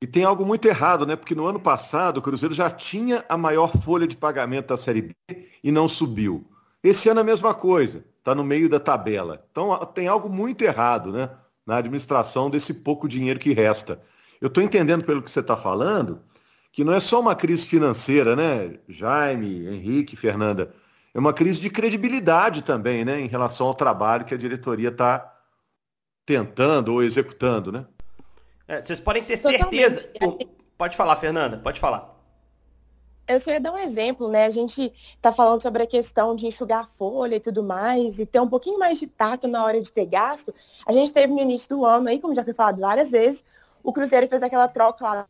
E 0.00 0.06
tem 0.06 0.24
algo 0.24 0.46
muito 0.46 0.66
errado, 0.66 1.04
né? 1.04 1.16
Porque 1.16 1.34
no 1.34 1.46
ano 1.46 1.58
passado 1.58 2.18
o 2.18 2.22
Cruzeiro 2.22 2.54
já 2.54 2.70
tinha 2.70 3.24
a 3.28 3.36
maior 3.36 3.68
folha 3.68 4.06
de 4.06 4.16
pagamento 4.16 4.68
da 4.68 4.76
Série 4.76 5.02
B 5.02 5.14
e 5.62 5.72
não 5.72 5.88
subiu. 5.88 6.46
Esse 6.82 7.08
ano 7.08 7.20
é 7.20 7.22
a 7.22 7.26
mesma 7.26 7.52
coisa, 7.52 8.04
está 8.18 8.34
no 8.34 8.44
meio 8.44 8.68
da 8.68 8.78
tabela. 8.78 9.44
Então 9.50 9.76
tem 9.86 10.06
algo 10.06 10.28
muito 10.28 10.62
errado, 10.62 11.12
né? 11.12 11.30
na 11.68 11.76
administração 11.76 12.48
desse 12.48 12.72
pouco 12.72 13.06
dinheiro 13.06 13.38
que 13.38 13.52
resta. 13.52 14.00
Eu 14.40 14.48
estou 14.48 14.64
entendendo 14.64 15.04
pelo 15.04 15.20
que 15.20 15.30
você 15.30 15.40
está 15.40 15.54
falando 15.54 16.22
que 16.72 16.82
não 16.82 16.94
é 16.94 17.00
só 17.00 17.20
uma 17.20 17.36
crise 17.36 17.66
financeira, 17.66 18.34
né, 18.34 18.78
Jaime, 18.88 19.66
Henrique, 19.66 20.16
Fernanda, 20.16 20.72
é 21.12 21.18
uma 21.18 21.32
crise 21.32 21.60
de 21.60 21.68
credibilidade 21.68 22.62
também, 22.62 23.04
né, 23.04 23.20
em 23.20 23.26
relação 23.26 23.66
ao 23.66 23.74
trabalho 23.74 24.24
que 24.24 24.32
a 24.32 24.38
diretoria 24.38 24.88
está 24.88 25.37
tentando 26.28 26.92
ou 26.92 27.02
executando, 27.02 27.72
né? 27.72 27.86
É, 28.68 28.82
vocês 28.82 29.00
podem 29.00 29.24
ter 29.24 29.38
certeza. 29.38 30.06
Pode 30.76 30.94
falar, 30.94 31.16
Fernanda, 31.16 31.56
pode 31.56 31.80
falar. 31.80 32.14
eu 33.26 33.40
só 33.40 33.50
ia 33.50 33.58
dar 33.58 33.72
um 33.72 33.78
exemplo, 33.78 34.28
né? 34.28 34.44
A 34.44 34.50
gente 34.50 34.92
está 35.16 35.32
falando 35.32 35.62
sobre 35.62 35.82
a 35.82 35.86
questão 35.86 36.36
de 36.36 36.46
enxugar 36.46 36.80
a 36.80 36.84
folha 36.84 37.36
e 37.36 37.40
tudo 37.40 37.62
mais, 37.62 38.18
e 38.18 38.26
ter 38.26 38.40
um 38.40 38.48
pouquinho 38.48 38.78
mais 38.78 39.00
de 39.00 39.06
tato 39.06 39.48
na 39.48 39.64
hora 39.64 39.80
de 39.80 39.90
ter 39.90 40.04
gasto. 40.04 40.54
A 40.84 40.92
gente 40.92 41.14
teve 41.14 41.32
no 41.32 41.40
início 41.40 41.70
do 41.70 41.86
ano, 41.86 42.10
aí, 42.10 42.20
como 42.20 42.34
já 42.34 42.44
foi 42.44 42.52
falado 42.52 42.78
várias 42.78 43.10
vezes, 43.10 43.42
o 43.82 43.90
Cruzeiro 43.90 44.28
fez 44.28 44.42
aquela 44.42 44.68
troca 44.68 45.02
lá 45.02 45.26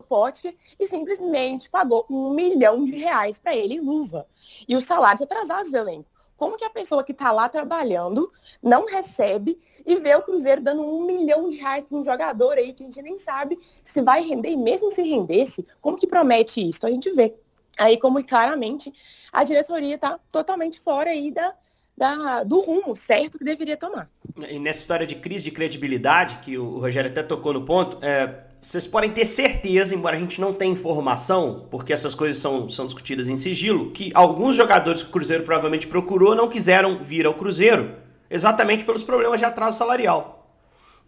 no 0.00 0.04
Potker 0.06 0.56
e 0.78 0.88
simplesmente 0.88 1.70
pagou 1.70 2.04
um 2.10 2.30
milhão 2.30 2.84
de 2.84 2.96
reais 2.96 3.38
para 3.38 3.54
ele 3.54 3.74
em 3.74 3.80
luva. 3.80 4.26
E 4.66 4.74
os 4.74 4.84
salários 4.84 5.22
atrasados 5.22 5.70
do 5.70 5.76
elenco. 5.76 6.10
Como 6.36 6.56
que 6.56 6.64
a 6.64 6.70
pessoa 6.70 7.04
que 7.04 7.12
está 7.12 7.30
lá 7.30 7.48
trabalhando 7.48 8.32
não 8.62 8.86
recebe 8.86 9.58
e 9.86 9.96
vê 9.96 10.14
o 10.14 10.22
Cruzeiro 10.22 10.60
dando 10.60 10.82
um 10.82 11.04
milhão 11.04 11.48
de 11.48 11.58
reais 11.58 11.86
para 11.86 11.98
um 11.98 12.04
jogador 12.04 12.58
aí 12.58 12.72
que 12.72 12.82
a 12.82 12.86
gente 12.86 13.02
nem 13.02 13.18
sabe 13.18 13.58
se 13.84 14.00
vai 14.00 14.22
render, 14.22 14.50
e 14.50 14.56
mesmo 14.56 14.90
se 14.90 15.02
rendesse, 15.02 15.66
como 15.80 15.96
que 15.96 16.06
promete 16.06 16.66
isso? 16.66 16.86
A 16.86 16.90
gente 16.90 17.10
vê 17.12 17.34
aí 17.78 17.96
como 17.96 18.22
claramente 18.24 18.92
a 19.32 19.44
diretoria 19.44 19.94
está 19.94 20.18
totalmente 20.30 20.78
fora 20.78 21.10
aí 21.10 21.30
da, 21.30 21.54
da, 21.96 22.44
do 22.44 22.60
rumo 22.60 22.94
certo 22.94 23.38
que 23.38 23.44
deveria 23.44 23.76
tomar. 23.76 24.10
E 24.48 24.58
nessa 24.58 24.80
história 24.80 25.06
de 25.06 25.14
crise 25.16 25.44
de 25.44 25.50
credibilidade, 25.50 26.38
que 26.38 26.56
o 26.58 26.78
Rogério 26.78 27.10
até 27.10 27.22
tocou 27.22 27.52
no 27.52 27.64
ponto, 27.64 27.98
é, 28.04 28.44
vocês 28.62 28.86
podem 28.86 29.10
ter 29.10 29.24
certeza, 29.24 29.92
embora 29.92 30.16
a 30.16 30.20
gente 30.20 30.40
não 30.40 30.54
tenha 30.54 30.70
informação, 30.70 31.66
porque 31.68 31.92
essas 31.92 32.14
coisas 32.14 32.40
são, 32.40 32.68
são 32.68 32.86
discutidas 32.86 33.28
em 33.28 33.36
sigilo, 33.36 33.90
que 33.90 34.12
alguns 34.14 34.54
jogadores 34.54 35.02
que 35.02 35.08
o 35.08 35.12
Cruzeiro 35.12 35.42
provavelmente 35.42 35.88
procurou 35.88 36.36
não 36.36 36.48
quiseram 36.48 37.02
vir 37.02 37.26
ao 37.26 37.34
Cruzeiro, 37.34 37.96
exatamente 38.30 38.84
pelos 38.84 39.02
problemas 39.02 39.40
de 39.40 39.44
atraso 39.44 39.76
salarial. 39.76 40.48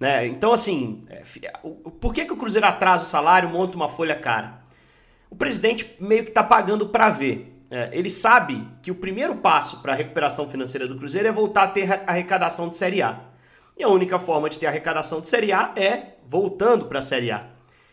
Né? 0.00 0.26
Então, 0.26 0.52
assim, 0.52 1.04
é, 1.08 1.22
por 2.00 2.12
que, 2.12 2.24
que 2.24 2.32
o 2.32 2.36
Cruzeiro 2.36 2.66
atrasa 2.66 3.04
o 3.04 3.06
salário, 3.06 3.48
monta 3.48 3.76
uma 3.76 3.88
folha 3.88 4.16
cara? 4.16 4.58
O 5.30 5.36
presidente 5.36 5.94
meio 6.00 6.24
que 6.24 6.30
está 6.30 6.42
pagando 6.42 6.88
para 6.88 7.08
ver. 7.10 7.52
É, 7.70 7.88
ele 7.92 8.10
sabe 8.10 8.66
que 8.82 8.90
o 8.90 8.96
primeiro 8.96 9.36
passo 9.36 9.80
para 9.80 9.92
a 9.92 9.96
recuperação 9.96 10.48
financeira 10.48 10.88
do 10.88 10.98
Cruzeiro 10.98 11.28
é 11.28 11.32
voltar 11.32 11.62
a 11.62 11.68
ter 11.68 12.02
arrecadação 12.04 12.68
de 12.68 12.76
Série 12.76 13.00
A. 13.00 13.20
E 13.78 13.84
a 13.84 13.88
única 13.88 14.18
forma 14.18 14.50
de 14.50 14.58
ter 14.58 14.66
arrecadação 14.66 15.20
de 15.20 15.28
Série 15.28 15.52
A 15.52 15.72
é 15.76 16.13
voltando 16.26 16.86
para 16.86 16.98
a 16.98 17.02
Série 17.02 17.30
A. 17.30 17.46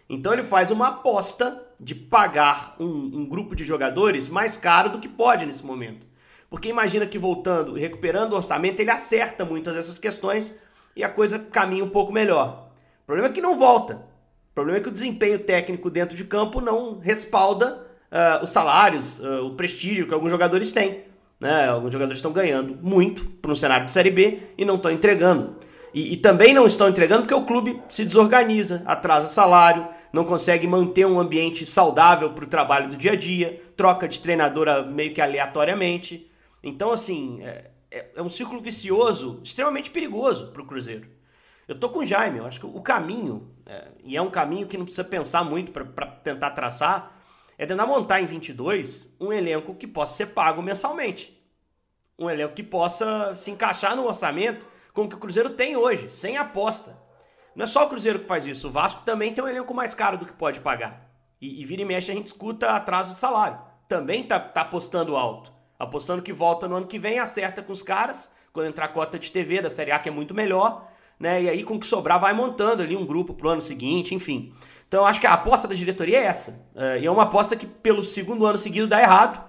Então 0.10 0.34
ele 0.34 0.44
faz 0.44 0.70
uma 0.72 0.90
aposta 0.90 1.62
de 1.80 1.96
pagar 1.96 2.76
um, 2.80 2.86
um, 2.86 3.26
grupo 3.26 3.56
de 3.56 3.64
jogadores 3.64 4.30
mais 4.30 4.58
caro 4.58 4.90
do 4.90 5.00
que 5.00 5.08
pode 5.08 5.46
nesse 5.46 5.66
momento. 5.66 6.06
Porque 6.50 6.70
imagina 6.70 7.06
que 7.06 7.18
voltando 7.18 7.78
e 7.78 7.82
recuperando 7.82 8.34
o 8.34 8.36
orçamento, 8.36 8.82
ele 8.82 8.92
acerta 8.92 9.46
muitas 9.46 9.74
dessas 9.74 9.98
questões 9.98 10.54
e 10.96 11.04
a 11.04 11.10
coisa 11.10 11.40
caminha 11.40 11.84
um 11.84 11.90
pouco 11.90 12.12
melhor. 12.12 12.70
O 13.04 13.06
problema 13.06 13.30
é 13.30 13.32
que 13.32 13.42
não 13.42 13.58
volta. 13.58 13.96
O 14.52 14.54
problema 14.54 14.78
é 14.78 14.82
que 14.82 14.90
o 14.90 14.92
desempenho 14.92 15.40
técnico 15.40 15.90
dentro 15.90 16.16
de 16.16 16.26
campo 16.26 16.60
não 16.60 17.00
respalda 17.00 17.88
uh, 18.12 18.44
os 18.44 18.50
salários, 18.50 19.20
uh, 19.20 19.46
o 19.46 19.56
prestígio 19.56 20.08
que 20.08 20.14
alguns 20.14 20.30
jogadores 20.30 20.74
têm. 20.74 21.06
Né? 21.40 21.70
Alguns 21.70 21.94
jogadores 21.94 22.18
estão 22.18 22.34
ganhando 22.34 22.78
muito 22.82 23.26
para 23.42 23.52
um 23.52 23.56
cenário 23.56 23.88
de 23.88 23.94
Série 23.94 24.12
B 24.12 24.40
e 24.58 24.66
não 24.66 24.76
estão 24.76 24.92
entregando. 24.92 25.56
E, 25.94 26.14
e, 26.14 26.18
também 26.18 26.54
não 26.54 26.66
estão 26.66 26.88
entregando 26.88 27.24
porque 27.24 27.34
o 27.34 27.46
clube 27.46 27.82
se 27.90 28.06
desorganiza, 28.06 28.82
atrasa 28.86 29.28
salário, 29.28 29.88
não 30.14 30.24
consegue 30.24 30.66
manter 30.66 31.06
um 31.06 31.20
ambiente 31.20 31.66
saudável 31.66 32.32
para 32.32 32.46
o 32.46 32.48
trabalho 32.48 32.90
do 32.90 32.96
dia 32.96 33.12
a 33.12 33.16
dia, 33.16 33.62
troca 33.76 34.08
de 34.08 34.20
treinadora 34.20 34.84
meio 34.84 35.14
que 35.14 35.20
aleatoriamente. 35.20 36.32
Então, 36.64 36.92
assim, 36.92 37.42
é, 37.44 37.72
é, 37.92 38.06
é 38.16 38.22
um 38.22 38.30
ciclo 38.30 38.62
vicioso 38.62 39.42
extremamente 39.44 39.92
perigoso 39.92 40.48
para 40.48 40.62
o 40.62 40.66
Cruzeiro. 40.66 41.08
Eu 41.68 41.76
tô 41.76 41.90
com 41.90 42.00
o 42.00 42.06
Jaime, 42.06 42.40
eu 42.40 42.46
acho 42.46 42.60
que 42.60 42.66
o 42.66 42.82
caminho, 42.82 43.50
é, 43.66 43.90
e 44.04 44.16
é 44.16 44.22
um 44.22 44.30
caminho 44.30 44.68
que 44.68 44.78
não 44.78 44.86
precisa 44.86 45.04
pensar 45.04 45.44
muito 45.44 45.72
para 45.72 45.86
tentar 46.08 46.52
traçar, 46.52 47.20
é 47.58 47.66
tentar 47.66 47.86
montar 47.86 48.22
em 48.22 48.26
22 48.26 49.10
um 49.20 49.32
elenco 49.32 49.76
que 49.76 49.88
possa 49.88 50.14
ser 50.14 50.28
pago 50.28 50.62
mensalmente. 50.62 51.38
Um 52.18 52.30
elenco 52.30 52.54
que 52.54 52.64
possa 52.64 53.36
se 53.36 53.52
encaixar 53.52 53.96
no 53.96 54.06
orçamento 54.06 54.66
como 54.94 55.10
que 55.10 55.16
o 55.16 55.20
Cruzeiro 55.20 55.52
tem 55.52 55.76
hoje, 55.76 56.10
sem 56.10 56.38
aposta. 56.38 56.98
Não 57.56 57.64
é 57.64 57.68
só 57.68 57.86
o 57.86 57.90
Cruzeiro 57.90 58.20
que 58.20 58.26
faz 58.26 58.46
isso, 58.46 58.68
o 58.68 58.72
Vasco 58.72 59.04
também 59.06 59.34
tem 59.34 59.44
um 59.44 59.48
elenco 59.48 59.74
mais 59.74 59.94
caro 59.94 60.18
do 60.18 60.26
que 60.26 60.34
pode 60.34 60.60
pagar. 60.60 61.10
E, 61.42 61.62
e 61.62 61.66
vira 61.66 61.82
e 61.82 61.86
mexe 61.86 62.12
a 62.12 62.16
gente 62.16 62.28
escuta 62.28 62.72
atraso 62.72 63.12
de 63.12 63.18
salário. 63.18 63.60
Também 63.88 64.24
tá, 64.24 64.40
tá 64.40 64.62
apostando 64.62 65.16
alto. 65.16 65.52
Apostando 65.78 66.22
que 66.22 66.32
volta 66.32 66.68
no 66.68 66.76
ano 66.76 66.88
que 66.88 67.00
vem, 67.00 67.20
acerta 67.20 67.62
com 67.62 67.72
os 67.72 67.82
caras, 67.82 68.32
quando 68.54 68.68
entrar 68.68 68.86
a 68.86 68.90
cota 68.90 69.18
de 69.18 69.32
TV 69.32 69.62
da 69.62 69.70
Série 69.70 69.92
A, 69.92 70.00
que 70.00 70.08
é 70.08 70.12
muito 70.12 70.34
melhor, 70.34 70.88
né? 71.20 71.42
E 71.42 71.50
aí, 71.50 71.64
com 71.64 71.76
o 71.76 71.80
que 71.80 71.88
sobrar, 71.88 72.20
vai 72.20 72.34
montando 72.34 72.84
ali 72.84 72.96
um 72.96 73.06
grupo 73.06 73.34
pro 73.34 73.50
ano 73.50 73.62
seguinte, 73.62 74.14
enfim. 74.14 74.54
Então, 74.88 75.06
acho 75.06 75.20
que 75.20 75.28
a 75.28 75.34
aposta 75.34 75.68
da 75.68 75.74
diretoria 75.74 76.20
é 76.20 76.26
essa. 76.26 76.68
É, 76.76 77.00
e 77.00 77.06
é 77.06 77.12
uma 77.12 77.24
aposta 77.24 77.56
que, 77.56 77.66
pelo 77.66 78.04
segundo 78.04 78.46
ano 78.46 78.58
seguido, 78.58 78.88
dá 78.88 79.02
errado 79.02 79.44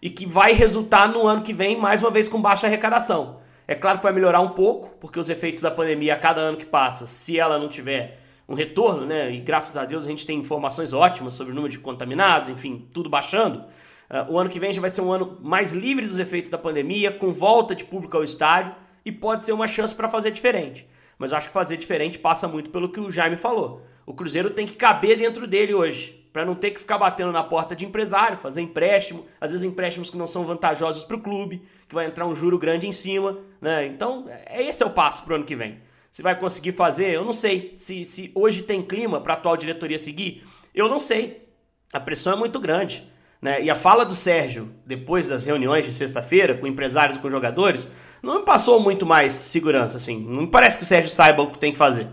e 0.00 0.10
que 0.10 0.26
vai 0.26 0.52
resultar 0.52 1.08
no 1.08 1.26
ano 1.26 1.42
que 1.42 1.52
vem, 1.52 1.76
mais 1.76 2.02
uma 2.02 2.10
vez, 2.10 2.28
com 2.28 2.40
baixa 2.40 2.66
arrecadação. 2.66 3.40
É 3.68 3.74
claro 3.74 3.98
que 3.98 4.04
vai 4.04 4.12
melhorar 4.12 4.40
um 4.40 4.50
pouco, 4.50 4.96
porque 5.00 5.18
os 5.18 5.28
efeitos 5.28 5.60
da 5.60 5.70
pandemia 5.70 6.14
a 6.14 6.18
cada 6.18 6.40
ano 6.40 6.56
que 6.56 6.64
passa, 6.64 7.06
se 7.06 7.38
ela 7.38 7.58
não 7.58 7.68
tiver 7.68 8.20
um 8.48 8.54
retorno, 8.54 9.04
né? 9.04 9.32
E 9.32 9.40
graças 9.40 9.76
a 9.76 9.84
Deus 9.84 10.04
a 10.04 10.08
gente 10.08 10.24
tem 10.24 10.38
informações 10.38 10.92
ótimas 10.92 11.34
sobre 11.34 11.52
o 11.52 11.54
número 11.54 11.72
de 11.72 11.80
contaminados, 11.80 12.48
enfim, 12.48 12.88
tudo 12.92 13.10
baixando. 13.10 13.64
Uh, 14.08 14.32
o 14.32 14.38
ano 14.38 14.48
que 14.48 14.60
vem 14.60 14.72
já 14.72 14.80
vai 14.80 14.88
ser 14.88 15.00
um 15.00 15.10
ano 15.10 15.36
mais 15.42 15.72
livre 15.72 16.06
dos 16.06 16.20
efeitos 16.20 16.48
da 16.48 16.56
pandemia, 16.56 17.10
com 17.10 17.32
volta 17.32 17.74
de 17.74 17.84
público 17.84 18.16
ao 18.16 18.22
estádio, 18.22 18.72
e 19.04 19.10
pode 19.10 19.44
ser 19.44 19.52
uma 19.52 19.66
chance 19.66 19.94
para 19.94 20.08
fazer 20.08 20.30
diferente. 20.30 20.88
Mas 21.18 21.32
eu 21.32 21.38
acho 21.38 21.48
que 21.48 21.52
fazer 21.52 21.76
diferente 21.76 22.18
passa 22.20 22.46
muito 22.46 22.70
pelo 22.70 22.88
que 22.88 23.00
o 23.00 23.10
Jaime 23.10 23.36
falou. 23.36 23.82
O 24.04 24.14
Cruzeiro 24.14 24.50
tem 24.50 24.64
que 24.64 24.76
caber 24.76 25.18
dentro 25.18 25.44
dele 25.46 25.74
hoje 25.74 26.25
para 26.36 26.44
não 26.44 26.54
ter 26.54 26.72
que 26.72 26.80
ficar 26.80 26.98
batendo 26.98 27.32
na 27.32 27.42
porta 27.42 27.74
de 27.74 27.86
empresário, 27.86 28.36
fazer 28.36 28.60
empréstimo, 28.60 29.24
às 29.40 29.52
vezes 29.52 29.66
empréstimos 29.66 30.10
que 30.10 30.18
não 30.18 30.26
são 30.26 30.44
vantajosos 30.44 31.02
para 31.02 31.16
o 31.16 31.20
clube, 31.22 31.62
que 31.88 31.94
vai 31.94 32.04
entrar 32.04 32.26
um 32.26 32.34
juro 32.34 32.58
grande 32.58 32.86
em 32.86 32.92
cima, 32.92 33.38
né? 33.58 33.86
Então, 33.86 34.26
é 34.44 34.62
esse 34.62 34.82
é 34.82 34.86
o 34.86 34.90
passo 34.90 35.22
para 35.22 35.32
o 35.32 35.36
ano 35.36 35.46
que 35.46 35.56
vem. 35.56 35.78
Se 36.12 36.20
vai 36.20 36.38
conseguir 36.38 36.72
fazer, 36.72 37.14
eu 37.14 37.24
não 37.24 37.32
sei. 37.32 37.72
Se, 37.78 38.04
se 38.04 38.30
hoje 38.34 38.60
tem 38.60 38.82
clima 38.82 39.18
para 39.18 39.32
a 39.32 39.36
atual 39.38 39.56
diretoria 39.56 39.98
seguir, 39.98 40.44
eu 40.74 40.90
não 40.90 40.98
sei. 40.98 41.48
A 41.90 41.98
pressão 41.98 42.34
é 42.34 42.36
muito 42.36 42.60
grande. 42.60 43.10
Né? 43.40 43.62
E 43.62 43.70
a 43.70 43.74
fala 43.74 44.04
do 44.04 44.14
Sérgio, 44.14 44.68
depois 44.84 45.26
das 45.26 45.42
reuniões 45.42 45.86
de 45.86 45.92
sexta-feira, 45.94 46.54
com 46.54 46.66
empresários 46.66 47.16
e 47.16 47.18
com 47.18 47.30
jogadores, 47.30 47.88
não 48.22 48.40
me 48.40 48.44
passou 48.44 48.78
muito 48.78 49.06
mais 49.06 49.32
segurança, 49.32 49.96
assim. 49.96 50.20
Não 50.20 50.42
me 50.42 50.48
parece 50.48 50.76
que 50.76 50.84
o 50.84 50.86
Sérgio 50.86 51.08
saiba 51.08 51.42
o 51.42 51.50
que 51.50 51.58
tem 51.58 51.72
que 51.72 51.78
fazer. 51.78 52.08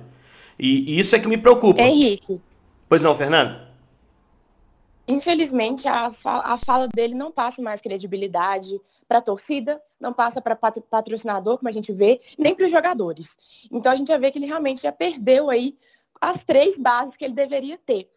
E, 0.57 0.93
e 0.93 0.99
isso 0.99 1.13
é 1.13 1.19
que 1.19 1.27
me 1.27 1.37
preocupa. 1.37 1.81
Henrique. 1.81 2.39
Pois 2.87 3.01
não, 3.01 3.17
Fernando? 3.17 3.72
Infelizmente, 5.07 5.87
a, 5.87 6.09
a 6.25 6.57
fala 6.57 6.87
dele 6.87 7.13
não 7.13 7.31
passa 7.31 7.61
mais 7.61 7.81
credibilidade 7.81 8.79
para 9.07 9.19
a 9.19 9.21
torcida, 9.21 9.81
não 9.99 10.13
passa 10.13 10.41
para 10.41 10.55
patrocinador, 10.55 11.57
como 11.57 11.69
a 11.69 11.71
gente 11.71 11.91
vê, 11.91 12.21
nem 12.37 12.55
para 12.55 12.65
os 12.65 12.71
jogadores. 12.71 13.37
Então 13.71 13.91
a 13.91 13.95
gente 13.95 14.07
já 14.07 14.17
vê 14.17 14.31
que 14.31 14.39
ele 14.39 14.45
realmente 14.45 14.81
já 14.81 14.91
perdeu 14.91 15.49
aí 15.49 15.77
as 16.19 16.43
três 16.43 16.77
bases 16.77 17.17
que 17.17 17.25
ele 17.25 17.33
deveria 17.33 17.77
ter. 17.77 18.09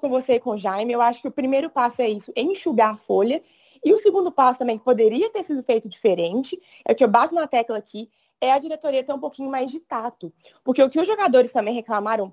Com 0.00 0.08
você 0.08 0.34
e 0.34 0.40
com 0.40 0.50
o 0.50 0.58
Jaime, 0.58 0.92
eu 0.92 1.02
acho 1.02 1.20
que 1.20 1.26
o 1.28 1.32
primeiro 1.32 1.68
passo 1.68 2.02
é 2.02 2.08
isso, 2.08 2.32
enxugar 2.36 2.94
a 2.94 2.96
folha. 2.96 3.42
E 3.84 3.92
o 3.92 3.98
segundo 3.98 4.30
passo 4.30 4.60
também, 4.60 4.78
que 4.78 4.84
poderia 4.84 5.28
ter 5.30 5.42
sido 5.42 5.60
feito 5.64 5.88
diferente, 5.88 6.60
é 6.84 6.94
que 6.94 7.02
eu 7.02 7.08
bato 7.08 7.34
na 7.34 7.48
tecla 7.48 7.76
aqui, 7.76 8.08
é 8.40 8.52
a 8.52 8.58
diretoria 8.58 9.02
ter 9.02 9.12
um 9.12 9.18
pouquinho 9.18 9.50
mais 9.50 9.70
de 9.72 9.80
tato. 9.80 10.32
Porque 10.62 10.80
o 10.80 10.88
que 10.88 11.00
os 11.00 11.06
jogadores 11.06 11.50
também 11.50 11.74
reclamaram 11.74 12.32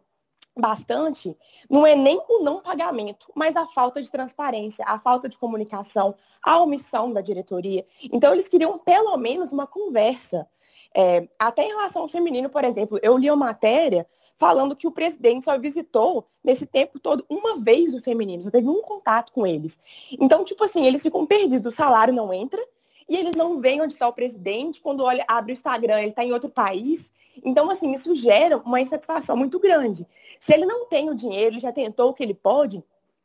bastante 0.58 1.38
não 1.70 1.86
é 1.86 1.96
nem 1.96 2.22
o 2.28 2.40
não 2.44 2.62
pagamento, 2.62 3.32
mas 3.36 3.56
a 3.56 3.68
falta 3.68 4.02
de 4.02 4.12
transparência, 4.12 4.84
a 4.88 5.00
falta 5.00 5.30
de 5.30 5.38
comunicação, 5.38 6.16
a 6.44 6.60
omissão 6.60 7.12
da 7.12 7.22
diretoria. 7.22 7.86
Então, 8.12 8.34
eles 8.34 8.48
queriam 8.48 8.78
pelo 8.78 9.16
menos 9.18 9.52
uma 9.52 9.68
conversa. 9.68 10.48
É, 10.96 11.28
até 11.38 11.64
em 11.64 11.70
relação 11.70 12.02
ao 12.02 12.08
feminino, 12.08 12.50
por 12.50 12.64
exemplo, 12.64 13.00
eu 13.02 13.18
li 13.18 13.30
uma 13.30 13.46
matéria 13.46 14.08
falando 14.36 14.76
que 14.76 14.88
o 14.88 14.92
presidente 14.92 15.46
só 15.46 15.60
visitou 15.60 16.26
nesse 16.42 16.66
tempo 16.66 16.98
todo 16.98 17.26
uma 17.30 17.60
vez 17.60 17.94
o 17.94 18.02
feminino, 18.02 18.42
só 18.42 18.50
teve 18.50 18.68
um 18.70 18.82
contato 18.82 19.34
com 19.34 19.46
eles. 19.46 19.78
Então, 20.14 20.46
tipo 20.46 20.64
assim, 20.64 20.86
eles 20.86 21.04
ficam 21.04 21.26
perdidos, 21.26 21.66
o 21.66 21.76
salário 21.76 22.14
não 22.14 22.34
entra, 22.34 22.66
e 23.10 23.16
eles 23.16 23.36
não 23.36 23.60
veem 23.60 23.82
onde 23.82 23.94
está 23.94 24.08
o 24.08 24.14
presidente, 24.14 24.80
quando 24.80 25.04
olha, 25.04 25.26
abre 25.28 25.52
o 25.52 25.54
Instagram, 25.54 26.00
ele 26.00 26.10
está 26.10 26.24
em 26.24 26.32
outro 26.32 26.50
país. 26.50 27.12
Então, 27.44 27.70
assim, 27.70 27.92
isso 27.92 28.14
gera 28.16 28.58
uma 28.58 28.80
insatisfação 28.80 29.36
muito 29.36 29.60
grande. 29.60 30.06
Se 30.40 30.54
ele 30.54 30.66
não 30.66 30.86
tem 30.86 31.10
o 31.10 31.16
dinheiro, 31.16 31.56
ele 31.56 31.60
já 31.60 31.72
tentou 31.72 32.10
o 32.10 32.14
que 32.14 32.22
ele 32.22 32.34
pode, 32.34 32.84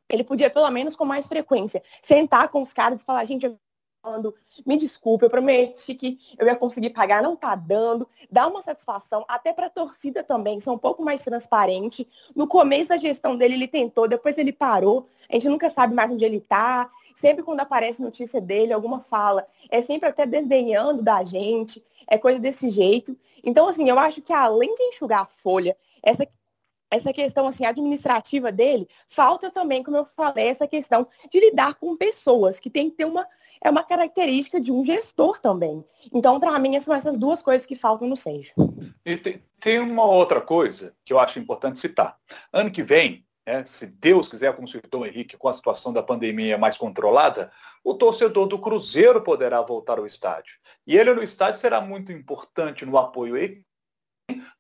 ele 0.09 0.25
podia, 0.25 0.49
pelo 0.49 0.71
menos 0.71 0.97
com 0.97 1.05
mais 1.05 1.27
frequência, 1.27 1.83
sentar 2.01 2.49
com 2.49 2.63
os 2.63 2.73
caras 2.73 3.03
e 3.03 3.05
falar, 3.05 3.25
gente, 3.25 3.45
eu 3.45 3.59
falando, 4.05 4.35
me 4.67 4.77
desculpe, 4.77 5.25
eu 5.25 5.31
prometi 5.31 5.95
que 5.95 6.19
eu 6.39 6.47
ia 6.47 6.55
conseguir 6.55 6.91
pagar, 6.91 7.23
não 7.23 7.35
tá 7.35 7.55
dando, 7.55 8.07
dá 8.31 8.47
uma 8.47 8.61
satisfação, 8.61 9.25
até 9.27 9.51
para 9.51 9.67
a 9.67 9.71
torcida 9.71 10.23
também, 10.23 10.61
ser 10.61 10.69
um 10.69 10.77
pouco 10.77 11.03
mais 11.03 11.25
transparente. 11.25 12.07
No 12.37 12.47
começo 12.47 12.91
da 12.91 12.99
gestão 12.99 13.35
dele, 13.35 13.55
ele 13.55 13.67
tentou, 13.67 14.07
depois 14.07 14.37
ele 14.37 14.53
parou, 14.53 15.09
a 15.27 15.33
gente 15.33 15.49
nunca 15.49 15.71
sabe 15.71 15.95
mais 15.95 16.11
onde 16.11 16.23
ele 16.23 16.39
tá, 16.39 16.91
sempre 17.15 17.43
quando 17.43 17.61
aparece 17.61 18.03
notícia 18.03 18.41
dele, 18.41 18.73
alguma 18.73 19.01
fala, 19.01 19.47
é 19.71 19.81
sempre 19.81 20.09
até 20.09 20.27
desdenhando 20.27 21.03
da 21.03 21.23
gente, 21.23 21.83
é 22.09 22.19
coisa 22.19 22.41
desse 22.41 22.71
jeito. 22.71 23.17
Então, 23.43 23.69
assim, 23.69 23.89
eu 23.89 23.99
acho 23.99 24.21
que 24.21 24.33
além 24.33 24.75
de 24.75 24.83
enxugar 24.85 25.23
a 25.23 25.27
folha, 25.27 25.77
essa, 26.03 26.27
essa 26.91 27.13
questão 27.13 27.47
assim 27.47 27.65
administrativa 27.65 28.51
dele, 28.51 28.89
falta 29.07 29.51
também, 29.51 29.83
como 29.83 29.97
eu 29.97 30.05
falei, 30.05 30.49
essa 30.49 30.67
questão 30.67 31.07
de 31.31 31.41
lidar 31.41 31.75
com 31.75 31.97
pessoas, 31.97 32.59
que 32.59 32.69
tem 32.69 32.91
que 32.91 32.97
ter 32.97 33.05
uma 33.05 33.27
é 33.63 33.71
uma 33.71 33.83
característica 33.83 34.61
de 34.61 34.71
um 34.71 34.85
gestor 34.85 35.41
também. 35.41 35.83
Então, 36.13 36.39
para 36.39 36.59
mim, 36.59 36.79
são 36.81 36.95
essas 36.95 37.17
duas 37.17 37.43
coisas 37.43 37.67
que 37.67 37.75
faltam 37.75 38.07
no 38.07 38.17
Sérgio. 38.17 38.55
E 39.05 39.17
tem, 39.17 39.43
tem 39.59 39.79
uma 39.79 40.05
outra 40.05 40.41
coisa 40.41 40.95
que 41.05 41.13
eu 41.13 41.19
acho 41.19 41.39
importante 41.39 41.79
citar. 41.79 42.19
Ano 42.53 42.71
que 42.71 42.83
vem, 42.83 43.24
né, 43.47 43.65
se 43.65 43.87
Deus 43.87 44.29
quiser, 44.29 44.55
como 44.55 44.67
citou 44.67 45.07
Henrique, 45.07 45.37
com 45.37 45.49
a 45.49 45.53
situação 45.53 45.93
da 45.93 46.03
pandemia 46.03 46.57
mais 46.57 46.77
controlada, 46.77 47.53
o 47.83 47.95
torcedor 47.95 48.47
do 48.47 48.59
Cruzeiro 48.59 49.21
poderá 49.23 49.61
voltar 49.61 49.99
ao 49.99 50.07
estádio. 50.07 50.57
E 50.87 50.97
ele 50.97 51.13
no 51.13 51.23
estádio 51.23 51.61
será 51.61 51.81
muito 51.81 52.13
importante 52.13 52.87
no 52.87 52.97
apoio 52.97 53.37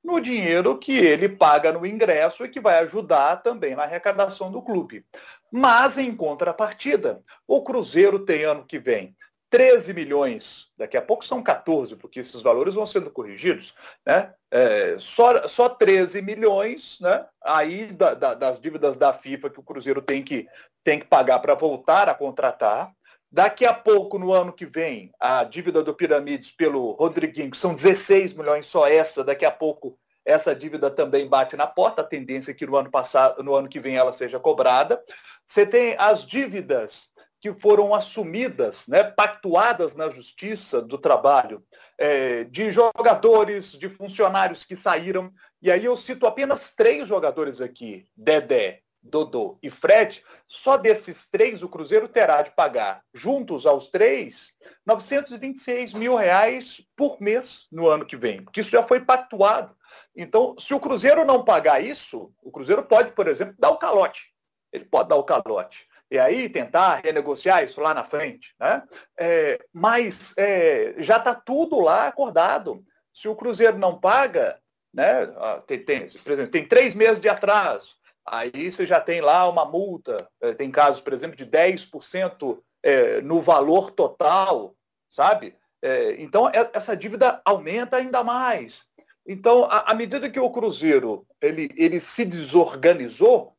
no 0.02 0.20
dinheiro 0.20 0.78
que 0.78 0.92
ele 0.92 1.28
paga 1.28 1.72
no 1.72 1.86
ingresso 1.86 2.44
e 2.44 2.48
que 2.48 2.60
vai 2.60 2.78
ajudar 2.80 3.36
também 3.36 3.74
na 3.74 3.84
arrecadação 3.84 4.50
do 4.52 4.60
clube. 4.60 5.06
Mas, 5.50 5.96
em 5.96 6.14
contrapartida, 6.14 7.22
o 7.46 7.62
Cruzeiro 7.62 8.18
tem 8.18 8.44
ano 8.44 8.66
que 8.66 8.78
vem 8.78 9.16
13 9.54 9.94
milhões, 9.94 10.66
daqui 10.76 10.96
a 10.96 11.02
pouco 11.02 11.24
são 11.24 11.40
14, 11.40 11.94
porque 11.94 12.18
esses 12.18 12.42
valores 12.42 12.74
vão 12.74 12.84
sendo 12.84 13.08
corrigidos, 13.08 13.72
né? 14.04 14.34
É, 14.50 14.96
só, 14.98 15.46
só 15.46 15.68
13 15.68 16.20
milhões 16.22 16.98
né? 17.00 17.24
aí 17.40 17.92
da, 17.92 18.14
da, 18.14 18.34
das 18.34 18.58
dívidas 18.58 18.96
da 18.96 19.12
FIFA 19.12 19.50
que 19.50 19.60
o 19.60 19.62
Cruzeiro 19.62 20.02
tem 20.02 20.24
que, 20.24 20.48
tem 20.82 20.98
que 20.98 21.06
pagar 21.06 21.38
para 21.38 21.54
voltar 21.54 22.08
a 22.08 22.14
contratar. 22.16 22.92
Daqui 23.30 23.64
a 23.64 23.72
pouco, 23.72 24.18
no 24.18 24.32
ano 24.32 24.52
que 24.52 24.66
vem, 24.66 25.12
a 25.20 25.44
dívida 25.44 25.84
do 25.84 25.94
Piramides 25.94 26.50
pelo 26.50 26.90
Rodriguinho, 26.90 27.52
que 27.52 27.56
são 27.56 27.76
16 27.76 28.34
milhões 28.34 28.66
só 28.66 28.88
essa, 28.88 29.22
daqui 29.22 29.44
a 29.44 29.52
pouco 29.52 29.96
essa 30.24 30.52
dívida 30.52 30.90
também 30.90 31.28
bate 31.28 31.56
na 31.56 31.66
porta, 31.68 32.02
a 32.02 32.04
tendência 32.04 32.50
é 32.50 32.54
que 32.54 32.66
no 32.66 32.74
ano 32.74 32.90
passado, 32.90 33.40
no 33.40 33.54
ano 33.54 33.68
que 33.68 33.78
vem 33.78 33.94
ela 33.94 34.12
seja 34.12 34.40
cobrada. 34.40 35.00
Você 35.46 35.64
tem 35.64 35.94
as 35.96 36.26
dívidas 36.26 37.13
que 37.44 37.52
foram 37.52 37.94
assumidas, 37.94 38.88
né, 38.88 39.04
pactuadas 39.04 39.94
na 39.94 40.08
Justiça 40.08 40.80
do 40.80 40.96
Trabalho, 40.96 41.62
é, 41.98 42.44
de 42.44 42.72
jogadores, 42.72 43.72
de 43.72 43.86
funcionários 43.86 44.64
que 44.64 44.74
saíram. 44.74 45.30
E 45.60 45.70
aí 45.70 45.84
eu 45.84 45.94
cito 45.94 46.26
apenas 46.26 46.74
três 46.74 47.06
jogadores 47.06 47.60
aqui: 47.60 48.06
Dedé, 48.16 48.80
Dodô 49.02 49.58
e 49.62 49.68
Fred, 49.68 50.24
só 50.48 50.78
desses 50.78 51.28
três 51.28 51.62
o 51.62 51.68
Cruzeiro 51.68 52.08
terá 52.08 52.40
de 52.40 52.50
pagar, 52.52 53.02
juntos 53.12 53.66
aos 53.66 53.88
três, 53.88 54.54
926 54.86 55.92
mil 55.92 56.16
reais 56.16 56.80
por 56.96 57.20
mês 57.20 57.66
no 57.70 57.86
ano 57.86 58.06
que 58.06 58.16
vem, 58.16 58.42
porque 58.42 58.62
isso 58.62 58.70
já 58.70 58.82
foi 58.82 59.00
pactuado. 59.00 59.76
Então, 60.16 60.56
se 60.58 60.72
o 60.72 60.80
Cruzeiro 60.80 61.26
não 61.26 61.44
pagar 61.44 61.84
isso, 61.84 62.32
o 62.42 62.50
Cruzeiro 62.50 62.82
pode, 62.84 63.12
por 63.12 63.28
exemplo, 63.28 63.54
dar 63.58 63.68
o 63.68 63.76
calote. 63.76 64.32
Ele 64.72 64.86
pode 64.86 65.10
dar 65.10 65.16
o 65.16 65.24
calote. 65.24 65.86
E 66.14 66.18
aí 66.18 66.48
tentar 66.48 67.00
renegociar 67.04 67.64
isso 67.64 67.80
lá 67.80 67.92
na 67.92 68.04
frente. 68.04 68.54
Né? 68.58 68.82
É, 69.18 69.58
mas 69.72 70.32
é, 70.38 70.94
já 70.98 71.16
está 71.16 71.34
tudo 71.34 71.80
lá 71.80 72.06
acordado. 72.06 72.84
Se 73.12 73.28
o 73.28 73.34
Cruzeiro 73.34 73.78
não 73.78 73.98
paga, 73.98 74.58
né, 74.92 75.26
tem, 75.66 75.84
tem, 75.84 76.08
por 76.08 76.32
exemplo, 76.32 76.50
tem 76.50 76.66
três 76.66 76.94
meses 76.94 77.20
de 77.20 77.28
atraso, 77.28 77.96
Aí 78.26 78.72
você 78.72 78.86
já 78.86 79.00
tem 79.00 79.20
lá 79.20 79.46
uma 79.48 79.66
multa, 79.66 80.26
eh, 80.40 80.54
tem 80.54 80.70
casos, 80.70 81.00
por 81.02 81.12
exemplo, 81.12 81.36
de 81.36 81.44
10% 81.44 82.58
é, 82.82 83.20
no 83.20 83.40
valor 83.42 83.90
total, 83.90 84.74
sabe? 85.10 85.54
É, 85.82 86.22
então, 86.22 86.50
essa 86.72 86.96
dívida 86.96 87.42
aumenta 87.44 87.98
ainda 87.98 88.24
mais. 88.24 88.86
Então, 89.26 89.68
à 89.70 89.92
medida 89.94 90.30
que 90.30 90.40
o 90.40 90.50
Cruzeiro 90.50 91.26
ele, 91.40 91.70
ele 91.76 92.00
se 92.00 92.24
desorganizou, 92.24 93.54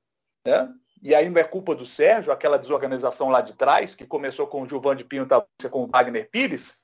né? 0.46 0.68
E 1.06 1.14
aí 1.14 1.30
não 1.30 1.40
é 1.40 1.44
culpa 1.44 1.76
do 1.76 1.86
Sérgio, 1.86 2.32
aquela 2.32 2.58
desorganização 2.58 3.30
lá 3.30 3.40
de 3.40 3.54
trás, 3.54 3.94
que 3.94 4.08
começou 4.08 4.48
com 4.48 4.64
o 4.64 4.66
Gilvan 4.68 4.96
de 4.96 5.04
Pinho 5.04 5.28
e 5.64 5.70
com 5.70 5.84
o 5.84 5.88
Wagner 5.88 6.28
Pires. 6.32 6.80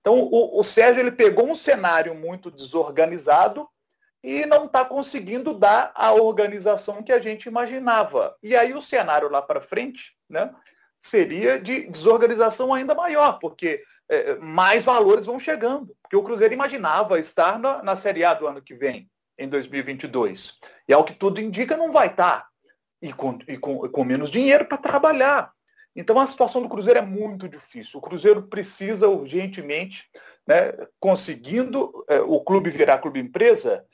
Então, 0.00 0.18
o, 0.18 0.58
o 0.58 0.64
Sérgio 0.64 1.00
ele 1.00 1.12
pegou 1.12 1.48
um 1.48 1.54
cenário 1.54 2.12
muito 2.12 2.50
desorganizado 2.50 3.68
e 4.20 4.44
não 4.46 4.64
está 4.64 4.84
conseguindo 4.84 5.54
dar 5.54 5.92
a 5.94 6.12
organização 6.12 7.04
que 7.04 7.12
a 7.12 7.20
gente 7.20 7.46
imaginava. 7.46 8.36
E 8.42 8.56
aí 8.56 8.74
o 8.74 8.82
cenário 8.82 9.30
lá 9.30 9.40
para 9.40 9.60
frente 9.60 10.16
né, 10.28 10.52
seria 10.98 11.56
de 11.60 11.86
desorganização 11.86 12.74
ainda 12.74 12.96
maior, 12.96 13.38
porque 13.38 13.84
é, 14.08 14.34
mais 14.40 14.82
valores 14.82 15.26
vão 15.26 15.38
chegando. 15.38 15.96
Porque 16.02 16.16
o 16.16 16.24
Cruzeiro 16.24 16.52
imaginava 16.52 17.16
estar 17.20 17.60
na, 17.60 17.80
na 17.80 17.94
Série 17.94 18.24
A 18.24 18.34
do 18.34 18.48
ano 18.48 18.60
que 18.60 18.74
vem, 18.74 19.08
em 19.38 19.48
2022. 19.48 20.58
E 20.88 20.92
ao 20.92 21.04
que 21.04 21.14
tudo 21.14 21.40
indica, 21.40 21.76
não 21.76 21.92
vai 21.92 22.08
estar. 22.08 22.50
E 23.02 23.12
com, 23.12 23.38
e 23.48 23.58
com, 23.58 23.78
com 23.88 24.04
menos 24.04 24.30
dinheiro 24.30 24.64
para 24.64 24.78
trabalhar. 24.78 25.52
Então 25.94 26.18
a 26.18 26.26
situação 26.26 26.62
do 26.62 26.68
Cruzeiro 26.68 26.98
é 26.98 27.02
muito 27.02 27.48
difícil. 27.48 27.98
O 27.98 28.02
Cruzeiro 28.02 28.44
precisa 28.44 29.08
urgentemente, 29.08 30.08
né, 30.46 30.72
conseguindo 30.98 31.92
é, 32.08 32.20
o 32.20 32.40
clube 32.40 32.70
virar 32.70 32.98
clube 32.98 33.20
empresa, 33.20 33.84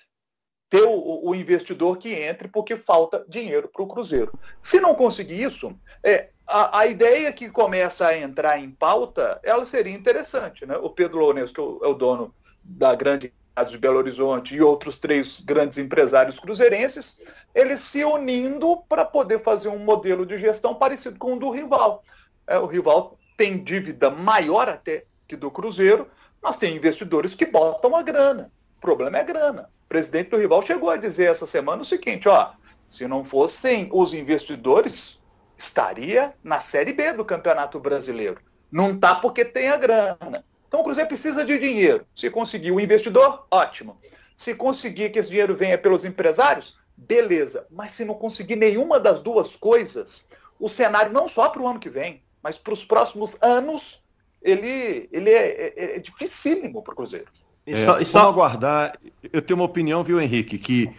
ter 0.70 0.82
o, 0.82 1.28
o, 1.28 1.34
investidor 1.34 1.96
que 1.96 2.12
entre 2.12 2.46
porque 2.46 2.76
falta 2.76 3.24
dinheiro 3.28 3.68
para 3.68 3.82
o 3.82 3.88
Cruzeiro. 3.88 4.38
Se 4.60 4.78
não 4.78 4.94
conseguir 4.94 5.42
isso, 5.42 5.74
é, 6.04 6.28
a, 6.46 6.80
a, 6.80 6.86
ideia 6.86 7.32
que 7.32 7.50
começa 7.50 8.06
a 8.06 8.16
entrar 8.16 8.58
em 8.58 8.70
pauta, 8.70 9.40
ela 9.42 9.64
seria 9.64 9.94
interessante. 9.94 10.66
Né? 10.66 10.76
O 10.76 10.90
Pedro 10.90 11.18
Lourenço, 11.18 11.54
que 11.54 11.60
é 11.60 11.62
o, 11.62 11.80
é 11.82 11.88
o 11.88 11.94
dono 11.94 12.34
da 12.62 12.94
grande 12.94 13.32
de 13.64 13.78
Belo 13.78 13.98
Horizonte 13.98 14.54
e 14.54 14.62
outros 14.62 14.98
três 14.98 15.40
grandes 15.40 15.78
empresários 15.78 16.38
cruzeirenses, 16.38 17.20
eles 17.54 17.80
se 17.80 18.04
unindo 18.04 18.76
para 18.88 19.04
poder 19.04 19.38
fazer 19.38 19.68
um 19.68 19.78
modelo 19.78 20.24
de 20.24 20.38
gestão 20.38 20.74
parecido 20.74 21.18
com 21.18 21.34
o 21.34 21.38
do 21.38 21.50
rival. 21.50 22.02
É, 22.46 22.58
o 22.58 22.66
rival 22.66 23.18
tem 23.36 23.62
dívida 23.62 24.10
maior 24.10 24.68
até 24.68 25.04
que 25.26 25.36
do 25.36 25.50
Cruzeiro, 25.50 26.08
mas 26.42 26.56
tem 26.56 26.76
investidores 26.76 27.34
que 27.34 27.46
botam 27.46 27.94
a 27.94 28.02
grana. 28.02 28.50
O 28.78 28.80
problema 28.80 29.18
é 29.18 29.24
grana. 29.24 29.70
O 29.84 29.88
presidente 29.88 30.30
do 30.30 30.38
rival 30.38 30.62
chegou 30.62 30.90
a 30.90 30.96
dizer 30.96 31.30
essa 31.30 31.46
semana 31.46 31.82
o 31.82 31.84
seguinte, 31.84 32.28
ó, 32.28 32.52
se 32.86 33.06
não 33.06 33.24
fossem 33.24 33.88
os 33.92 34.14
investidores, 34.14 35.20
estaria 35.56 36.32
na 36.42 36.60
Série 36.60 36.92
B 36.92 37.12
do 37.12 37.24
Campeonato 37.24 37.78
Brasileiro. 37.78 38.40
Não 38.70 38.98
tá 38.98 39.14
porque 39.14 39.44
tem 39.44 39.68
a 39.68 39.76
grana. 39.76 40.44
Então 40.68 40.80
o 40.80 40.84
Cruzeiro 40.84 41.08
precisa 41.08 41.44
de 41.44 41.58
dinheiro. 41.58 42.06
Se 42.14 42.30
conseguir 42.30 42.70
o 42.70 42.78
investidor, 42.78 43.46
ótimo. 43.50 43.98
Se 44.36 44.54
conseguir 44.54 45.10
que 45.10 45.18
esse 45.18 45.30
dinheiro 45.30 45.56
venha 45.56 45.78
pelos 45.78 46.04
empresários, 46.04 46.76
beleza. 46.96 47.66
Mas 47.70 47.92
se 47.92 48.04
não 48.04 48.14
conseguir 48.14 48.56
nenhuma 48.56 49.00
das 49.00 49.18
duas 49.18 49.56
coisas, 49.56 50.22
o 50.60 50.68
cenário 50.68 51.12
não 51.12 51.28
só 51.28 51.48
para 51.48 51.62
o 51.62 51.66
ano 51.66 51.80
que 51.80 51.88
vem, 51.88 52.22
mas 52.42 52.58
para 52.58 52.74
os 52.74 52.84
próximos 52.84 53.36
anos, 53.42 54.02
ele, 54.42 55.08
ele 55.10 55.30
é, 55.30 55.74
é, 55.76 55.96
é 55.96 55.98
dificílimo 55.98 56.82
para 56.82 56.92
o 56.92 56.96
Cruzeiro. 56.96 57.26
E 57.66 57.74
só, 57.74 57.98
e 57.98 58.04
só... 58.04 58.28
Aguardar. 58.28 58.98
Eu 59.32 59.42
tenho 59.42 59.58
uma 59.58 59.66
opinião, 59.66 60.04
viu, 60.04 60.20
Henrique, 60.20 60.58
que 60.58 60.90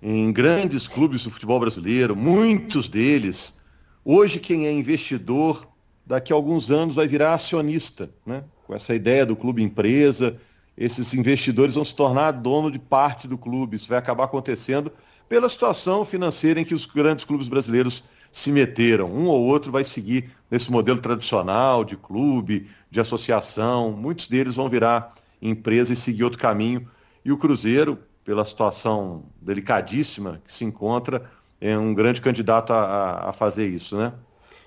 em 0.00 0.32
grandes 0.32 0.88
clubes 0.88 1.24
do 1.24 1.30
futebol 1.30 1.60
brasileiro, 1.60 2.16
muitos 2.16 2.88
deles, 2.88 3.60
hoje 4.04 4.40
quem 4.40 4.66
é 4.66 4.72
investidor, 4.72 5.68
daqui 6.04 6.32
a 6.32 6.36
alguns 6.36 6.70
anos 6.70 6.96
vai 6.96 7.06
virar 7.06 7.34
acionista, 7.34 8.10
né? 8.26 8.42
Com 8.72 8.76
essa 8.76 8.94
ideia 8.94 9.26
do 9.26 9.36
clube 9.36 9.62
empresa, 9.62 10.34
esses 10.78 11.12
investidores 11.12 11.74
vão 11.74 11.84
se 11.84 11.94
tornar 11.94 12.30
dono 12.30 12.70
de 12.70 12.78
parte 12.78 13.28
do 13.28 13.36
clube. 13.36 13.76
Isso 13.76 13.86
vai 13.86 13.98
acabar 13.98 14.24
acontecendo 14.24 14.90
pela 15.28 15.46
situação 15.46 16.06
financeira 16.06 16.58
em 16.58 16.64
que 16.64 16.72
os 16.72 16.86
grandes 16.86 17.22
clubes 17.22 17.48
brasileiros 17.48 18.02
se 18.32 18.50
meteram. 18.50 19.12
Um 19.12 19.26
ou 19.26 19.42
outro 19.42 19.70
vai 19.70 19.84
seguir 19.84 20.30
nesse 20.50 20.72
modelo 20.72 20.98
tradicional 20.98 21.84
de 21.84 21.98
clube, 21.98 22.66
de 22.90 22.98
associação. 22.98 23.92
Muitos 23.92 24.26
deles 24.26 24.56
vão 24.56 24.70
virar 24.70 25.14
empresa 25.42 25.92
e 25.92 25.96
seguir 25.96 26.24
outro 26.24 26.38
caminho. 26.38 26.88
E 27.22 27.30
o 27.30 27.36
Cruzeiro, 27.36 27.98
pela 28.24 28.42
situação 28.42 29.26
delicadíssima 29.38 30.40
que 30.46 30.50
se 30.50 30.64
encontra, 30.64 31.30
é 31.60 31.76
um 31.76 31.92
grande 31.92 32.22
candidato 32.22 32.72
a, 32.72 33.28
a 33.28 33.32
fazer 33.34 33.68
isso, 33.68 33.98
né? 33.98 34.14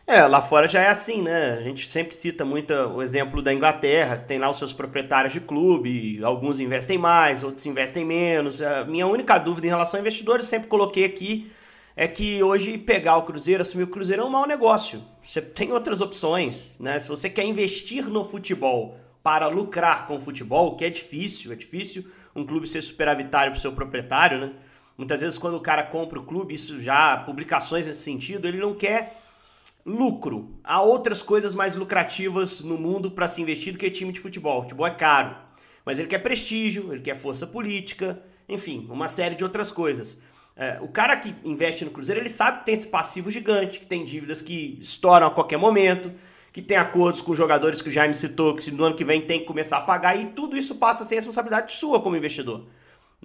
É, 0.08 0.22
lá 0.28 0.40
fora 0.40 0.68
já 0.68 0.82
é 0.82 0.90
assim, 0.90 1.24
né? 1.24 1.54
A 1.54 1.64
gente 1.64 1.90
sempre 1.90 2.16
cita 2.16 2.46
muito 2.46 2.72
o 2.72 3.02
exemplo 3.02 3.42
da 3.42 3.52
Inglaterra, 3.52 4.18
que 4.18 4.26
tem 4.26 4.38
lá 4.38 4.48
os 4.48 4.58
seus 4.58 4.72
proprietários 4.72 5.34
de 5.34 5.40
clube, 5.40 6.24
alguns 6.24 6.60
investem 6.60 6.96
mais, 6.96 7.44
outros 7.44 7.66
investem 7.66 8.06
menos. 8.06 8.62
A 8.62 8.86
minha 8.86 9.08
única 9.08 9.40
dúvida 9.40 9.66
em 9.66 9.72
relação 9.72 9.98
a 9.98 10.02
investidores, 10.02 10.46
sempre 10.46 10.68
coloquei 10.68 11.06
aqui, 11.06 11.52
é 11.96 12.08
que 12.08 12.44
hoje 12.44 12.78
pegar 12.78 13.18
o 13.18 13.24
Cruzeiro, 13.24 13.64
assumir 13.64 13.86
o 13.86 13.88
Cruzeiro 13.88 14.22
é 14.22 14.26
um 14.26 14.30
mau 14.30 14.46
negócio. 14.46 15.04
Você 15.24 15.42
tem 15.42 15.72
outras 15.72 16.02
opções, 16.02 16.78
né? 16.80 17.00
Se 17.00 17.10
você 17.10 17.28
quer 17.28 17.44
investir 17.44 18.08
no 18.08 18.24
futebol 18.24 19.00
para 19.24 19.48
lucrar 19.48 20.06
com 20.06 20.18
o 20.18 20.22
futebol, 20.22 20.76
que 20.76 20.86
é 20.86 20.90
difícil, 20.92 21.52
é 21.52 21.56
difícil 21.56 22.06
um 22.36 22.46
clube 22.46 22.68
ser 22.68 22.84
superavitário 22.84 23.52
para 23.52 23.58
o 23.58 23.62
seu 23.62 23.72
proprietário, 23.72 24.38
né? 24.40 24.52
Muitas 24.96 25.22
vezes 25.22 25.40
quando 25.40 25.56
o 25.56 25.62
cara 25.62 25.82
compra 25.82 26.20
o 26.20 26.24
clube, 26.24 26.54
isso 26.54 26.80
já, 26.80 27.18
publicações 27.18 27.88
nesse 27.88 28.04
sentido, 28.04 28.48
ele 28.48 28.60
não 28.60 28.76
quer 28.76 29.25
lucro. 29.86 30.58
Há 30.64 30.82
outras 30.82 31.22
coisas 31.22 31.54
mais 31.54 31.76
lucrativas 31.76 32.62
no 32.62 32.78
mundo 32.78 33.12
para 33.12 33.28
se 33.28 33.42
investir 33.42 33.72
do 33.72 33.78
que 33.78 33.90
time 33.92 34.12
de 34.12 34.20
futebol. 34.20 34.60
O 34.60 34.62
futebol 34.64 34.88
é 34.88 34.92
caro, 34.92 35.36
mas 35.86 36.00
ele 36.00 36.08
quer 36.08 36.20
prestígio, 36.20 36.92
ele 36.92 37.02
quer 37.02 37.16
força 37.16 37.46
política, 37.46 38.22
enfim, 38.50 38.88
uma 38.90 39.08
série 39.08 39.36
de 39.36 39.44
outras 39.44 39.72
coisas. 39.72 40.18
É, 40.56 40.80
o 40.82 40.88
cara 40.88 41.18
que 41.18 41.36
investe 41.44 41.84
no 41.84 41.92
Cruzeiro, 41.92 42.22
ele 42.22 42.30
sabe 42.30 42.60
que 42.60 42.66
tem 42.66 42.74
esse 42.74 42.88
passivo 42.88 43.30
gigante, 43.30 43.80
que 43.80 43.86
tem 43.86 44.06
dívidas 44.06 44.42
que 44.42 44.80
estouram 44.82 45.28
a 45.28 45.32
qualquer 45.32 45.58
momento, 45.58 46.12
que 46.52 46.62
tem 46.62 46.78
acordos 46.78 47.22
com 47.22 47.36
jogadores 47.36 47.82
que 47.82 47.90
o 47.90 47.92
Jaime 47.92 48.16
citou, 48.16 48.56
que 48.56 48.72
no 48.72 48.86
ano 48.86 48.96
que 48.96 49.04
vem 49.04 49.22
tem 49.22 49.42
que 49.42 49.46
começar 49.46 49.78
a 49.78 49.82
pagar, 49.82 50.18
e 50.18 50.28
tudo 50.28 50.58
isso 50.58 50.76
passa 50.76 51.04
a 51.04 51.06
ser 51.06 51.16
responsabilidade 51.16 51.74
sua 51.74 52.02
como 52.02 52.16
investidor. 52.16 52.64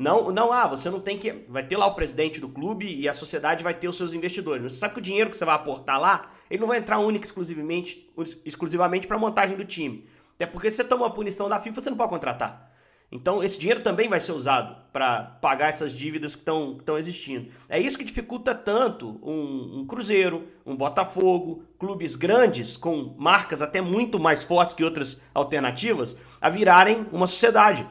Não, 0.00 0.32
não, 0.32 0.50
ah, 0.50 0.66
você 0.66 0.88
não 0.88 0.98
tem 0.98 1.18
que. 1.18 1.44
Vai 1.46 1.62
ter 1.62 1.76
lá 1.76 1.86
o 1.86 1.94
presidente 1.94 2.40
do 2.40 2.48
clube 2.48 2.86
e 2.86 3.06
a 3.06 3.12
sociedade 3.12 3.62
vai 3.62 3.74
ter 3.74 3.86
os 3.86 3.98
seus 3.98 4.14
investidores. 4.14 4.72
Você 4.72 4.78
sabe 4.78 4.94
que 4.94 5.00
o 5.00 5.02
dinheiro 5.02 5.28
que 5.28 5.36
você 5.36 5.44
vai 5.44 5.54
aportar 5.54 6.00
lá, 6.00 6.32
ele 6.48 6.58
não 6.58 6.68
vai 6.68 6.78
entrar 6.78 7.00
único 7.00 7.26
exclusivamente, 7.26 8.10
exclusivamente 8.42 9.06
para 9.06 9.18
a 9.18 9.20
montagem 9.20 9.58
do 9.58 9.64
time. 9.64 10.06
Até 10.36 10.46
porque 10.46 10.70
se 10.70 10.78
você 10.78 10.84
toma 10.84 11.04
uma 11.04 11.12
punição 11.12 11.50
da 11.50 11.60
FIFA, 11.60 11.82
você 11.82 11.90
não 11.90 11.98
pode 11.98 12.08
contratar. 12.08 12.72
Então, 13.12 13.44
esse 13.44 13.58
dinheiro 13.58 13.82
também 13.82 14.08
vai 14.08 14.20
ser 14.20 14.32
usado 14.32 14.74
para 14.90 15.22
pagar 15.22 15.68
essas 15.68 15.92
dívidas 15.92 16.34
que 16.34 16.40
estão 16.40 16.96
existindo. 16.96 17.50
É 17.68 17.78
isso 17.78 17.98
que 17.98 18.04
dificulta 18.04 18.54
tanto 18.54 19.20
um, 19.22 19.80
um, 19.80 19.86
Cruzeiro, 19.86 20.46
um 20.64 20.74
Botafogo, 20.74 21.62
clubes 21.78 22.16
grandes, 22.16 22.74
com 22.74 23.14
marcas 23.18 23.60
até 23.60 23.82
muito 23.82 24.18
mais 24.18 24.44
fortes 24.44 24.74
que 24.74 24.82
outras 24.82 25.20
alternativas, 25.34 26.16
a 26.40 26.48
virarem 26.48 27.06
uma 27.12 27.26
sociedade, 27.26 27.86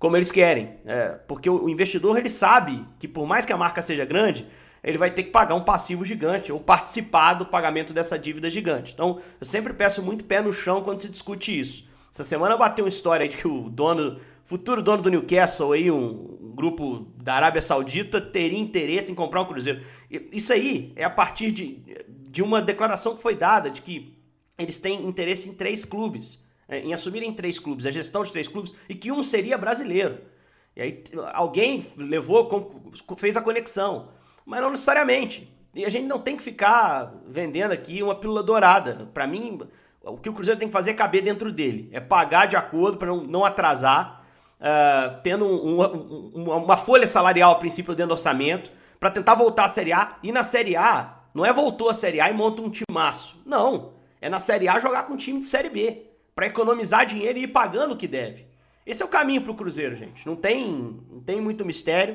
como 0.00 0.16
eles 0.16 0.32
querem. 0.32 0.76
É, 0.84 1.10
porque 1.28 1.48
o, 1.48 1.68
investidor 1.68 2.18
ele 2.18 2.30
sabe 2.30 2.84
que, 2.98 3.06
por 3.06 3.26
mais 3.26 3.44
que 3.44 3.52
a 3.52 3.56
marca 3.56 3.82
seja 3.82 4.04
grande, 4.04 4.48
ele 4.82 4.98
vai 4.98 5.10
ter 5.10 5.24
que 5.24 5.30
pagar 5.30 5.54
um 5.54 5.62
passivo 5.62 6.04
gigante 6.04 6.50
ou 6.50 6.58
participar 6.58 7.34
do 7.34 7.46
pagamento 7.46 7.92
dessa 7.92 8.18
dívida 8.18 8.50
gigante. 8.50 8.94
Então, 8.94 9.20
eu 9.38 9.46
sempre 9.46 9.74
peço 9.74 10.02
muito 10.02 10.24
pé 10.24 10.40
no 10.40 10.52
chão 10.52 10.82
quando 10.82 11.00
se 11.00 11.08
discute 11.08 11.60
isso. 11.60 11.86
Essa 12.12 12.24
semana 12.24 12.56
bateu 12.56 12.86
uma 12.86 12.88
história 12.88 13.28
de 13.28 13.36
que 13.36 13.46
o 13.46 13.68
dono 13.68 14.18
futuro 14.46 14.82
dono 14.82 15.00
do 15.00 15.10
Newcastle 15.10 15.72
aí, 15.72 15.92
um 15.92 16.54
grupo 16.56 17.06
da 17.22 17.34
Arábia 17.34 17.62
Saudita, 17.62 18.20
teria 18.20 18.58
interesse 18.58 19.12
em 19.12 19.14
comprar 19.14 19.42
um 19.42 19.44
Cruzeiro. 19.44 19.80
Isso 20.10 20.52
aí 20.52 20.92
é 20.96 21.04
a 21.04 21.10
partir 21.10 21.52
de, 21.52 21.84
de 22.28 22.42
uma 22.42 22.60
declaração 22.60 23.14
que 23.14 23.22
foi 23.22 23.36
dada 23.36 23.70
de 23.70 23.80
que 23.80 24.18
eles 24.58 24.80
têm 24.80 25.06
interesse 25.06 25.48
em 25.48 25.54
três 25.54 25.84
clubes, 25.84 26.42
em 26.70 26.92
assumirem 26.92 27.32
três 27.32 27.58
clubes, 27.58 27.86
a 27.86 27.90
gestão 27.90 28.22
de 28.22 28.32
três 28.32 28.48
clubes, 28.48 28.74
e 28.88 28.94
que 28.94 29.10
um 29.10 29.22
seria 29.22 29.58
brasileiro. 29.58 30.18
E 30.76 30.82
aí 30.82 31.04
alguém 31.32 31.84
levou, 31.96 32.92
fez 33.16 33.36
a 33.36 33.42
conexão, 33.42 34.08
mas 34.46 34.60
não 34.60 34.70
necessariamente. 34.70 35.52
E 35.74 35.84
a 35.84 35.88
gente 35.88 36.06
não 36.06 36.18
tem 36.18 36.36
que 36.36 36.42
ficar 36.42 37.14
vendendo 37.26 37.72
aqui 37.72 38.02
uma 38.02 38.14
pílula 38.14 38.42
dourada. 38.42 39.08
Para 39.12 39.26
mim, 39.26 39.60
o 40.02 40.16
que 40.16 40.28
o 40.28 40.32
Cruzeiro 40.32 40.58
tem 40.58 40.68
que 40.68 40.72
fazer 40.72 40.92
é 40.92 40.94
caber 40.94 41.22
dentro 41.22 41.52
dele, 41.52 41.88
é 41.92 42.00
pagar 42.00 42.46
de 42.46 42.56
acordo 42.56 42.98
para 42.98 43.08
não, 43.08 43.22
não 43.22 43.44
atrasar 43.44 44.20
uh, 44.60 45.20
tendo 45.22 45.46
um, 45.46 45.80
um, 46.34 46.50
uma 46.50 46.76
folha 46.76 47.06
salarial 47.06 47.52
a 47.52 47.56
princípio 47.56 47.94
dentro 47.94 48.08
do 48.08 48.18
orçamento, 48.18 48.70
para 48.98 49.10
tentar 49.10 49.34
voltar 49.34 49.64
à 49.64 49.68
Série 49.68 49.92
A. 49.92 50.16
E 50.22 50.30
na 50.30 50.44
Série 50.44 50.76
A, 50.76 51.16
não 51.34 51.44
é 51.44 51.52
voltou 51.52 51.88
à 51.88 51.94
Série 51.94 52.20
A 52.20 52.28
e 52.30 52.34
monta 52.34 52.62
um 52.62 52.70
timaço. 52.70 53.40
Não. 53.46 53.94
É 54.20 54.28
na 54.28 54.38
Série 54.38 54.68
A 54.68 54.78
jogar 54.78 55.04
com 55.04 55.14
um 55.14 55.16
time 55.16 55.40
de 55.40 55.46
Série 55.46 55.70
B. 55.70 56.09
para 56.40 56.46
economizar 56.46 57.04
dinheiro 57.04 57.38
e 57.38 57.42
ir 57.42 57.48
pagando 57.48 57.92
o 57.92 57.96
que 57.98 58.08
deve. 58.08 58.46
Esse 58.86 59.02
é 59.02 59.04
o 59.04 59.08
caminho 59.10 59.42
para 59.42 59.52
o 59.52 59.54
Cruzeiro, 59.54 59.94
gente. 59.94 60.26
Não 60.26 60.34
tem, 60.34 60.98
não 61.10 61.20
tem 61.20 61.38
muito 61.38 61.66
mistério. 61.66 62.14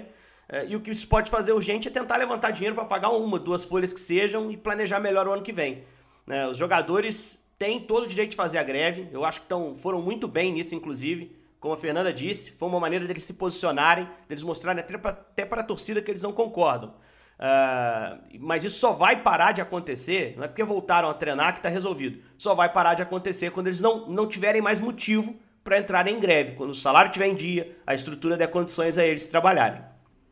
Uh, 0.50 0.66
e 0.68 0.76
o 0.76 0.82
que 0.82 0.96
se 0.96 1.06
pode 1.06 1.30
fazer 1.30 1.52
urgente 1.52 1.88
é 1.88 1.92
tentar 1.92 2.18
levantar 2.18 2.50
dinheiro 2.50 2.74
para 2.74 2.86
pagar 2.86 3.12
uma, 3.12 3.38
duas 3.38 3.66
folhas 3.66 3.94
que 3.94 4.00
sejam 4.00 4.50
e 4.50 4.58
planejar 4.58 5.00
melhor 5.00 5.28
o 5.28 5.32
ano 5.32 5.44
que 5.44 5.54
vem. 5.54 5.84
Uh, 6.28 6.50
os 6.50 6.58
jogadores 6.58 7.48
têm 7.60 7.80
todo 7.80 8.06
o 8.06 8.08
direito 8.08 8.32
de 8.32 8.36
fazer 8.36 8.58
a 8.58 8.64
greve. 8.64 9.08
Eu 9.12 9.24
acho 9.24 9.42
que 9.42 9.48
tão, 9.48 9.78
foram 9.78 10.02
muito 10.02 10.28
bem 10.28 10.52
nisso, 10.52 10.74
inclusive 10.74 11.32
como 11.60 11.76
a 11.76 11.78
Fernanda 11.78 12.12
disse, 12.12 12.52
foi 12.54 12.68
uma 12.68 12.80
maneira 12.80 13.06
deles 13.06 13.24
se 13.24 13.34
posicionarem, 13.34 14.10
deles 14.28 14.44
mostrarem 14.44 14.84
até 14.84 15.46
para 15.46 15.62
a 15.62 15.64
torcida 15.64 16.02
que 16.02 16.10
eles 16.10 16.24
não 16.24 16.34
concordam. 16.34 16.96
Uh, 17.38 18.38
mas 18.40 18.64
isso 18.64 18.78
só 18.80 18.94
vai 18.94 19.22
parar 19.22 19.52
de 19.52 19.62
acontecer, 19.62 20.36
não 20.38 20.46
é 20.46 20.48
porque 20.48 20.64
voltaram 20.64 21.10
a 21.10 21.14
treinar 21.14 21.52
que 21.52 21.60
está 21.60 21.70
resolvido. 21.70 22.20
Só 22.38 22.56
vai 22.56 22.72
parar 22.72 22.94
de 22.94 23.02
acontecer 23.02 23.52
quando 23.52 23.68
eles 23.68 23.82
não, 23.82 24.08
não 24.08 24.28
tiverem 24.28 24.62
mais 24.62 24.80
motivo 24.80 25.36
para 25.64 25.80
entrar 25.80 26.08
em 26.08 26.20
greve, 26.20 26.52
quando 26.52 26.70
o 26.70 26.76
salário 26.76 27.10
estiver 27.10 27.28
em 27.28 27.36
dia, 27.36 27.76
a 27.86 27.96
estrutura 27.96 28.38
der 28.38 28.48
condições 28.48 28.98
a 28.98 29.06
eles 29.06 29.28
trabalharem. 29.28 29.82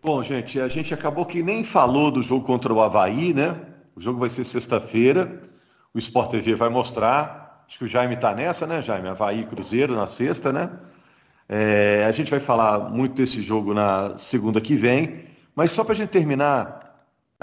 Bom, 0.01 0.21
gente, 0.21 0.59
a 0.59 0.67
gente 0.67 0.93
acabou 0.93 1.25
que 1.25 1.41
nem 1.41 1.63
falou 1.63 2.11
do 2.11 2.21
jogo 2.21 2.45
contra 2.45 2.73
o 2.73 2.81
Havaí, 2.81 3.33
né? 3.33 3.55
O 3.95 4.01
jogo 4.01 4.19
vai 4.19 4.29
ser 4.29 4.43
sexta-feira, 4.43 5.41
o 5.93 5.97
Sport 5.97 6.29
TV 6.29 6.55
vai 6.55 6.69
mostrar. 6.69 7.63
Acho 7.67 7.79
que 7.79 7.85
o 7.85 7.87
Jaime 7.87 8.15
está 8.15 8.33
nessa, 8.33 8.67
né, 8.67 8.81
Jaime? 8.81 9.07
Havaí 9.07 9.45
Cruzeiro 9.45 9.95
na 9.95 10.05
sexta, 10.05 10.51
né? 10.51 10.69
É, 11.47 12.05
a 12.07 12.11
gente 12.11 12.29
vai 12.29 12.39
falar 12.39 12.89
muito 12.89 13.15
desse 13.15 13.41
jogo 13.41 13.73
na 13.73 14.17
segunda 14.17 14.61
que 14.61 14.75
vem, 14.75 15.19
mas 15.55 15.71
só 15.71 15.83
para 15.83 15.93
a 15.93 15.95
gente 15.95 16.09
terminar, 16.09 16.82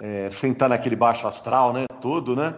é, 0.00 0.30
sentar 0.30 0.68
naquele 0.68 0.96
baixo 0.96 1.26
astral, 1.26 1.72
né, 1.72 1.86
todo, 2.00 2.34
né? 2.34 2.54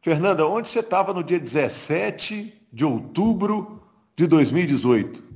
Fernanda, 0.00 0.46
onde 0.46 0.68
você 0.68 0.80
estava 0.80 1.14
no 1.14 1.22
dia 1.22 1.38
17 1.38 2.66
de 2.72 2.84
outubro 2.84 3.82
de 4.16 4.26
2018? 4.26 5.20
O 5.20 5.32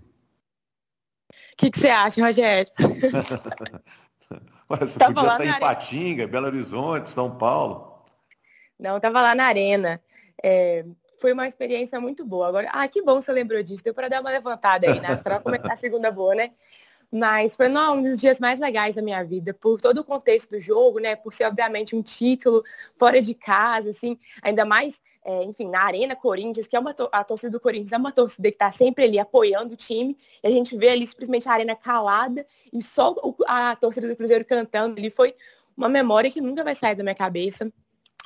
que, 1.57 1.71
que 1.71 1.79
você 1.79 1.88
acha, 1.88 2.23
Rogério? 2.25 2.71
você 4.69 4.99
tava 4.99 5.14
podia 5.14 5.33
estar 5.33 5.47
em 5.47 5.61
Patinga, 5.61 6.27
Belo 6.27 6.47
Horizonte, 6.47 7.09
São 7.11 7.37
Paulo. 7.37 8.05
Não, 8.79 8.97
estava 8.97 9.23
lá 9.23 9.35
na 9.35 9.45
Arena. 9.45 10.03
É, 10.42 10.85
foi 11.19 11.33
uma 11.33 11.47
experiência 11.47 11.99
muito 12.01 12.25
boa. 12.25 12.49
Agora, 12.49 12.69
ah, 12.73 12.87
que 12.87 13.03
bom 13.03 13.21
você 13.21 13.33
lembrou 13.33 13.62
disso. 13.62 13.83
Deu 13.83 13.95
para 13.95 14.09
dar 14.09 14.21
uma 14.21 14.31
levantada 14.31 14.90
aí, 14.90 15.01
né? 15.01 15.16
Para 15.16 15.40
começar 15.40 15.73
a 15.73 15.77
segunda 15.77 16.11
boa, 16.11 16.35
né? 16.35 16.51
Mas 17.11 17.55
foi 17.55 17.69
não, 17.69 17.97
um 17.97 18.03
dos 18.03 18.21
dias 18.21 18.40
mais 18.40 18.59
legais 18.59 18.97
da 18.97 19.03
minha 19.03 19.23
vida, 19.23 19.55
por 19.55 19.81
todo 19.81 19.99
o 19.99 20.05
contexto 20.05 20.51
do 20.51 20.61
jogo, 20.61 20.99
né? 20.99 21.14
Por 21.16 21.33
ser, 21.33 21.45
obviamente, 21.45 21.95
um 21.95 22.03
título 22.03 22.62
fora 22.99 23.23
de 23.23 23.35
casa, 23.35 23.90
assim, 23.90 24.19
ainda 24.42 24.64
mais, 24.64 25.01
é, 25.25 25.45
enfim, 25.45 25.69
na 25.69 25.83
Arena 25.85 26.16
Corinthians, 26.16 26.66
que 26.66 26.77
é 26.77 26.81
uma 26.81 26.95
a 27.12 27.25
torcida 27.25 27.51
do 27.51 27.61
Corinthians 27.61 27.92
é 27.92 27.97
uma 27.97 28.12
torcida 28.12 28.51
que 28.51 28.57
está 28.57 28.71
sempre 28.71 29.05
ali 29.05 29.19
apoiando 29.19 29.75
o 29.75 29.77
time, 29.77 30.16
e 30.42 30.47
a 30.47 30.51
gente 30.51 30.77
vê 30.77 30.90
ali 30.90 31.07
simplesmente 31.07 31.49
a 31.49 31.53
arena 31.53 31.77
calada 31.77 32.47
e 32.73 32.83
só 32.83 33.14
a 33.47 33.77
torcida 33.77 34.09
do 34.09 34.16
Cruzeiro 34.16 34.45
cantando 34.45 34.99
ali 34.99 35.11
foi 35.11 35.35
uma 35.77 35.88
memória 35.88 36.31
que 36.31 36.40
nunca 36.40 36.64
vai 36.64 36.75
sair 36.75 36.95
da 36.95 37.03
minha 37.03 37.14
cabeça 37.14 37.71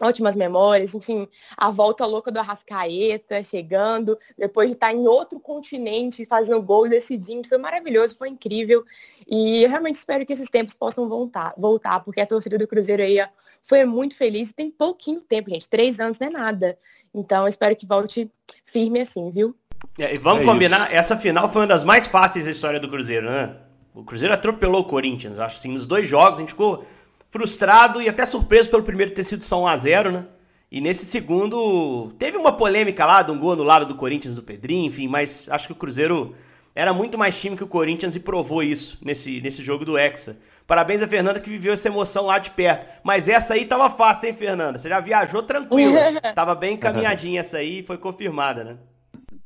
ótimas 0.02 0.36
memórias, 0.36 0.94
enfim, 0.94 1.28
a 1.56 1.70
volta 1.70 2.06
louca 2.06 2.30
do 2.30 2.38
Arrascaeta 2.38 3.42
chegando, 3.42 4.18
depois 4.36 4.68
de 4.68 4.74
estar 4.74 4.92
em 4.92 5.06
outro 5.06 5.38
continente, 5.40 6.26
fazendo 6.26 6.60
gol 6.62 6.86
e 6.86 6.90
decidindo, 6.90 7.48
foi 7.48 7.58
maravilhoso, 7.58 8.16
foi 8.16 8.28
incrível, 8.28 8.84
e 9.28 9.62
eu 9.62 9.68
realmente 9.68 9.96
espero 9.96 10.24
que 10.24 10.32
esses 10.32 10.50
tempos 10.50 10.74
possam 10.74 11.08
voltar, 11.08 11.54
voltar 11.56 12.00
porque 12.00 12.20
a 12.20 12.26
torcida 12.26 12.58
do 12.58 12.66
Cruzeiro 12.66 13.02
aí 13.02 13.18
foi 13.62 13.84
muito 13.84 14.16
feliz 14.16 14.50
e 14.50 14.54
tem 14.54 14.70
pouquinho 14.70 15.20
tempo, 15.20 15.50
gente, 15.50 15.68
três 15.68 16.00
anos 16.00 16.18
não 16.18 16.28
é 16.28 16.30
nada, 16.30 16.78
então 17.14 17.42
eu 17.42 17.48
espero 17.48 17.76
que 17.76 17.86
volte 17.86 18.30
firme 18.64 19.00
assim, 19.00 19.30
viu? 19.30 19.54
É, 19.98 20.14
e 20.14 20.18
vamos 20.18 20.42
é 20.42 20.46
combinar, 20.46 20.86
isso. 20.86 20.96
essa 20.96 21.16
final 21.16 21.50
foi 21.50 21.62
uma 21.62 21.68
das 21.68 21.84
mais 21.84 22.06
fáceis 22.06 22.44
da 22.44 22.50
história 22.50 22.78
do 22.78 22.88
Cruzeiro, 22.88 23.30
né? 23.30 23.56
O 23.94 24.04
Cruzeiro 24.04 24.32
atropelou 24.32 24.82
o 24.82 24.84
Corinthians, 24.84 25.38
acho 25.38 25.56
assim, 25.56 25.72
nos 25.72 25.86
dois 25.86 26.06
jogos 26.06 26.38
a 26.38 26.40
gente 26.40 26.50
ficou 26.50 26.84
frustrado 27.30 28.02
e 28.02 28.08
até 28.08 28.26
surpreso 28.26 28.68
pelo 28.68 28.82
primeiro 28.82 29.12
ter 29.12 29.24
sido 29.24 29.42
só 29.44 29.62
1 29.62 29.66
a 29.66 29.76
0 29.76 30.12
né? 30.12 30.26
E 30.70 30.80
nesse 30.80 31.04
segundo, 31.04 32.12
teve 32.18 32.36
uma 32.36 32.52
polêmica 32.52 33.04
lá 33.04 33.22
de 33.22 33.32
um 33.32 33.38
gol 33.38 33.56
no 33.56 33.64
lado 33.64 33.86
do 33.86 33.96
Corinthians 33.96 34.36
do 34.36 34.42
Pedrinho, 34.42 34.86
enfim, 34.86 35.08
mas 35.08 35.48
acho 35.50 35.66
que 35.66 35.72
o 35.72 35.76
Cruzeiro 35.76 36.32
era 36.74 36.92
muito 36.92 37.18
mais 37.18 37.38
time 37.40 37.56
que 37.56 37.64
o 37.64 37.68
Corinthians 37.68 38.14
e 38.14 38.20
provou 38.20 38.62
isso 38.62 38.96
nesse, 39.02 39.40
nesse 39.40 39.64
jogo 39.64 39.84
do 39.84 39.98
Hexa. 39.98 40.36
Parabéns 40.68 41.02
a 41.02 41.08
Fernanda 41.08 41.40
que 41.40 41.50
viveu 41.50 41.72
essa 41.72 41.88
emoção 41.88 42.26
lá 42.26 42.38
de 42.38 42.52
perto. 42.52 42.86
Mas 43.02 43.28
essa 43.28 43.54
aí 43.54 43.64
tava 43.64 43.90
fácil, 43.90 44.28
hein, 44.28 44.34
Fernanda? 44.34 44.78
Você 44.78 44.88
já 44.88 45.00
viajou 45.00 45.42
tranquilo. 45.42 45.94
tava 46.32 46.54
bem 46.54 46.74
encaminhadinha 46.74 47.40
essa 47.40 47.58
aí 47.58 47.80
e 47.80 47.82
foi 47.82 47.98
confirmada, 47.98 48.62
né? 48.62 48.76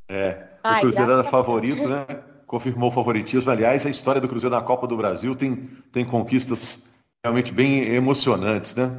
É, 0.06 0.36
o 0.62 0.68
Ai, 0.68 0.80
Cruzeiro 0.82 1.10
era 1.10 1.24
favorito, 1.24 1.88
né? 1.88 2.04
Confirmou 2.46 2.90
o 2.90 2.92
favoritismo. 2.92 3.50
Aliás, 3.50 3.86
a 3.86 3.88
história 3.88 4.20
do 4.20 4.28
Cruzeiro 4.28 4.54
na 4.54 4.60
Copa 4.60 4.86
do 4.86 4.98
Brasil 4.98 5.34
tem, 5.34 5.66
tem 5.90 6.04
conquistas 6.04 6.93
realmente 7.24 7.52
bem 7.52 7.94
emocionantes, 7.94 8.74
né? 8.74 8.90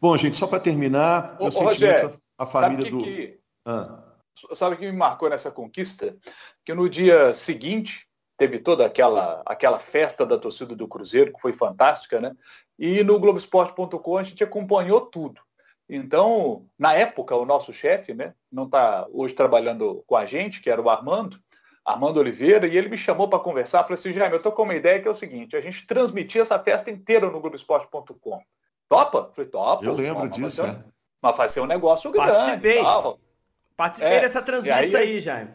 Bom, 0.00 0.16
gente, 0.16 0.36
só 0.36 0.46
para 0.46 0.60
terminar, 0.60 1.36
Ô, 1.40 1.48
Rogério, 1.48 2.16
a 2.38 2.46
família 2.46 2.84
sabe 2.84 2.90
do. 2.90 3.02
Que, 3.02 3.40
ah. 3.66 4.04
Sabe 4.54 4.76
o 4.76 4.78
que 4.78 4.86
me 4.86 4.96
marcou 4.96 5.28
nessa 5.28 5.50
conquista? 5.50 6.16
Que 6.64 6.74
no 6.74 6.88
dia 6.88 7.34
seguinte 7.34 8.06
teve 8.36 8.58
toda 8.58 8.86
aquela, 8.86 9.42
aquela 9.46 9.80
festa 9.80 10.24
da 10.24 10.38
torcida 10.38 10.76
do 10.76 10.86
Cruzeiro, 10.86 11.32
que 11.32 11.40
foi 11.40 11.54
fantástica, 11.54 12.20
né? 12.20 12.36
E 12.78 13.02
no 13.02 13.18
Globoesporte.com 13.18 14.18
a 14.18 14.22
gente 14.22 14.44
acompanhou 14.44 15.00
tudo. 15.00 15.40
Então, 15.88 16.66
na 16.78 16.92
época, 16.92 17.34
o 17.34 17.46
nosso 17.46 17.72
chefe, 17.72 18.12
né, 18.12 18.34
não 18.50 18.64
está 18.64 19.06
hoje 19.10 19.34
trabalhando 19.34 20.04
com 20.06 20.16
a 20.16 20.26
gente, 20.26 20.60
que 20.60 20.68
era 20.68 20.82
o 20.82 20.90
Armando, 20.90 21.40
Armando 21.86 22.18
Oliveira, 22.18 22.66
e 22.66 22.76
ele 22.76 22.88
me 22.88 22.98
chamou 22.98 23.28
para 23.28 23.38
conversar. 23.38 23.84
Falei 23.84 23.94
assim, 23.94 24.12
Jaime, 24.12 24.34
eu 24.34 24.38
estou 24.38 24.50
com 24.50 24.64
uma 24.64 24.74
ideia 24.74 25.00
que 25.00 25.06
é 25.06 25.10
o 25.10 25.14
seguinte, 25.14 25.56
a 25.56 25.60
gente 25.60 25.86
transmitir 25.86 26.42
essa 26.42 26.58
festa 26.58 26.90
inteira 26.90 27.30
no 27.30 27.40
Globoesporte.com. 27.40 28.42
Topa? 28.88 29.30
Falei, 29.34 29.50
topa. 29.50 29.84
Eu 29.84 29.94
lembro 29.94 30.28
disso, 30.28 30.62
mas, 30.62 30.74
né? 30.74 30.84
Mas 31.22 31.36
vai 31.36 31.48
ser 31.48 31.60
um 31.60 31.66
negócio 31.66 32.10
grande. 32.10 32.32
Participei. 32.32 32.82
Tal. 32.82 33.20
Participei 33.76 34.16
é, 34.16 34.20
dessa 34.20 34.42
transmissão 34.42 35.00
aí, 35.00 35.06
aí, 35.06 35.20
Jaime. 35.20 35.50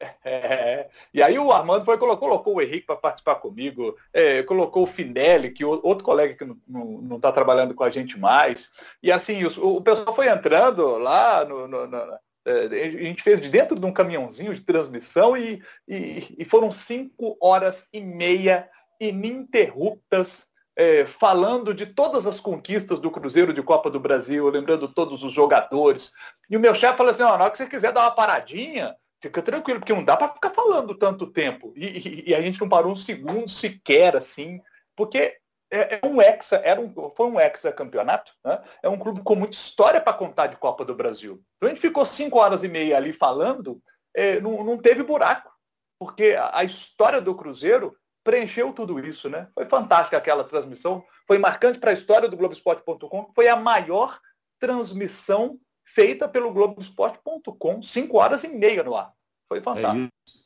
É, 0.24 0.88
e 1.12 1.22
aí 1.22 1.38
o 1.38 1.52
Armando 1.52 1.84
foi, 1.84 1.98
colocou, 1.98 2.30
colocou 2.30 2.54
o 2.56 2.62
Henrique 2.62 2.86
para 2.86 2.96
participar 2.96 3.34
comigo, 3.34 3.94
é, 4.14 4.42
colocou 4.44 4.84
o 4.84 4.86
Finelli, 4.86 5.50
que 5.50 5.62
outro 5.62 6.02
colega 6.02 6.32
que 6.34 6.50
não 6.66 7.16
está 7.16 7.30
trabalhando 7.30 7.74
com 7.74 7.84
a 7.84 7.90
gente 7.90 8.18
mais. 8.18 8.70
E 9.02 9.12
assim, 9.12 9.44
o, 9.44 9.76
o 9.76 9.82
pessoal 9.82 10.16
foi 10.16 10.28
entrando 10.28 10.96
lá 10.96 11.44
no, 11.44 11.68
no, 11.68 11.86
no, 11.86 11.96
é, 11.98 12.18
a 12.46 13.04
gente 13.04 13.22
fez 13.22 13.40
de 13.40 13.48
dentro 13.48 13.78
de 13.78 13.84
um 13.84 13.92
caminhãozinho 13.92 14.54
de 14.54 14.62
transmissão 14.62 15.36
e, 15.36 15.62
e, 15.86 16.36
e 16.38 16.44
foram 16.44 16.70
cinco 16.70 17.36
horas 17.40 17.88
e 17.92 18.00
meia 18.00 18.68
ininterruptas 19.00 20.50
é, 20.76 21.04
falando 21.04 21.74
de 21.74 21.86
todas 21.86 22.26
as 22.26 22.40
conquistas 22.40 22.98
do 22.98 23.10
Cruzeiro 23.10 23.52
de 23.52 23.62
Copa 23.62 23.90
do 23.90 24.00
Brasil, 24.00 24.48
lembrando 24.48 24.88
todos 24.88 25.22
os 25.22 25.32
jogadores. 25.32 26.12
E 26.48 26.56
o 26.56 26.60
meu 26.60 26.74
chefe 26.74 26.96
falou 26.96 27.10
assim, 27.10 27.22
ó, 27.22 27.36
na 27.36 27.44
hora 27.44 27.50
que 27.50 27.58
você 27.58 27.66
quiser 27.66 27.92
dar 27.92 28.02
uma 28.02 28.10
paradinha, 28.12 28.94
fica 29.20 29.42
tranquilo, 29.42 29.80
porque 29.80 29.92
não 29.92 30.04
dá 30.04 30.16
para 30.16 30.32
ficar 30.32 30.50
falando 30.50 30.94
tanto 30.94 31.26
tempo. 31.26 31.72
E, 31.76 31.86
e, 31.86 32.30
e, 32.30 32.34
a 32.34 32.40
gente 32.40 32.60
não 32.60 32.68
parou 32.68 32.92
um 32.92 32.96
segundo 32.96 33.48
sequer, 33.48 34.16
assim, 34.16 34.60
porque 34.96 35.36
é, 35.70 36.00
é 36.02 36.06
um 36.06 36.20
hexa, 36.20 36.56
era 36.56 36.80
um, 36.80 36.92
foi 37.16 37.26
um 37.26 37.38
hexa 37.38 37.72
campeonato, 37.72 38.32
né? 38.44 38.62
É 38.82 38.88
um 38.88 38.98
clube 38.98 39.22
com 39.22 39.36
muita 39.36 39.56
história 39.56 40.00
para 40.00 40.12
contar 40.12 40.48
de 40.48 40.56
Copa 40.56 40.84
do 40.84 40.94
Brasil. 40.94 41.42
Então 41.56 41.68
a 41.68 41.72
gente 41.72 41.80
ficou 41.80 42.04
cinco 42.04 42.38
horas 42.38 42.64
e 42.64 42.68
meia 42.68 42.96
ali 42.96 43.12
falando, 43.12 43.80
é, 44.14 44.40
não, 44.40 44.64
não 44.64 44.76
teve 44.76 45.02
buraco, 45.02 45.50
porque 45.98 46.36
a, 46.38 46.58
a 46.58 46.64
história 46.64 47.20
do 47.20 47.34
Cruzeiro 47.34 47.96
preencheu 48.24 48.72
tudo 48.72 48.98
isso, 48.98 49.30
né? 49.30 49.48
Foi 49.54 49.64
fantástica 49.66 50.16
aquela 50.16 50.44
transmissão, 50.44 51.04
foi 51.26 51.38
marcante 51.38 51.78
para 51.78 51.90
a 51.90 51.94
história 51.94 52.28
do 52.28 52.36
Globoesporte.com, 52.36 53.30
foi 53.34 53.48
a 53.48 53.56
maior 53.56 54.20
transmissão 54.58 55.58
feita 55.84 56.28
pelo 56.28 56.52
Globoesporte.com, 56.52 57.82
cinco 57.82 58.18
horas 58.18 58.44
e 58.44 58.48
meia 58.48 58.82
no 58.82 58.96
ar. 58.96 59.12
Foi 59.48 59.58
é 59.58 59.62
fantástico. 59.62 60.12
É, 60.26 60.39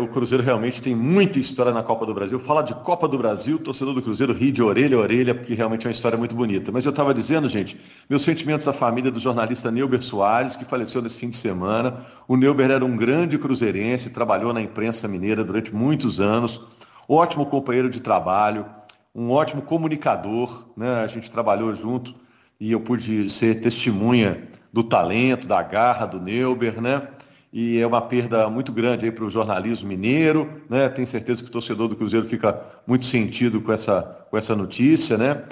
o 0.00 0.06
Cruzeiro 0.06 0.44
realmente 0.44 0.80
tem 0.80 0.94
muita 0.94 1.40
história 1.40 1.72
na 1.72 1.82
Copa 1.82 2.06
do 2.06 2.14
Brasil. 2.14 2.38
Fala 2.38 2.62
de 2.62 2.72
Copa 2.72 3.08
do 3.08 3.18
Brasil, 3.18 3.58
torcedor 3.58 3.94
do 3.94 4.00
Cruzeiro 4.00 4.32
ri 4.32 4.52
de 4.52 4.62
orelha 4.62 4.96
a 4.96 5.00
orelha, 5.00 5.34
porque 5.34 5.54
realmente 5.54 5.86
é 5.86 5.88
uma 5.88 5.92
história 5.92 6.16
muito 6.16 6.36
bonita. 6.36 6.70
Mas 6.70 6.84
eu 6.84 6.90
estava 6.90 7.12
dizendo, 7.12 7.48
gente, 7.48 7.76
meus 8.08 8.22
sentimentos 8.22 8.68
à 8.68 8.72
família 8.72 9.10
do 9.10 9.18
jornalista 9.18 9.68
Neuber 9.68 10.00
Soares, 10.00 10.54
que 10.54 10.64
faleceu 10.64 11.02
nesse 11.02 11.16
fim 11.16 11.30
de 11.30 11.36
semana. 11.36 11.96
O 12.28 12.36
Neuber 12.36 12.70
era 12.70 12.84
um 12.84 12.96
grande 12.96 13.38
cruzeirense, 13.38 14.10
trabalhou 14.10 14.52
na 14.52 14.62
imprensa 14.62 15.08
mineira 15.08 15.42
durante 15.42 15.74
muitos 15.74 16.20
anos, 16.20 16.60
ótimo 17.08 17.44
companheiro 17.44 17.90
de 17.90 18.00
trabalho, 18.00 18.66
um 19.12 19.32
ótimo 19.32 19.62
comunicador, 19.62 20.68
né? 20.76 21.02
A 21.02 21.08
gente 21.08 21.28
trabalhou 21.28 21.74
junto 21.74 22.14
e 22.60 22.70
eu 22.70 22.80
pude 22.80 23.28
ser 23.28 23.60
testemunha 23.60 24.44
do 24.72 24.84
talento, 24.84 25.48
da 25.48 25.60
garra 25.60 26.06
do 26.06 26.20
Neuber, 26.20 26.80
né? 26.80 27.08
E 27.52 27.78
é 27.80 27.86
uma 27.86 28.00
perda 28.00 28.48
muito 28.48 28.72
grande 28.72 29.10
para 29.10 29.24
o 29.24 29.30
jornalismo 29.30 29.88
mineiro, 29.88 30.48
né? 30.68 30.88
Tenho 30.88 31.06
certeza 31.06 31.42
que 31.42 31.48
o 31.48 31.52
torcedor 31.52 31.88
do 31.88 31.96
Cruzeiro 31.96 32.24
fica 32.24 32.60
muito 32.86 33.04
sentido 33.04 33.60
com 33.60 33.72
essa, 33.72 34.02
com 34.30 34.38
essa 34.38 34.54
notícia, 34.54 35.18
né? 35.18 35.42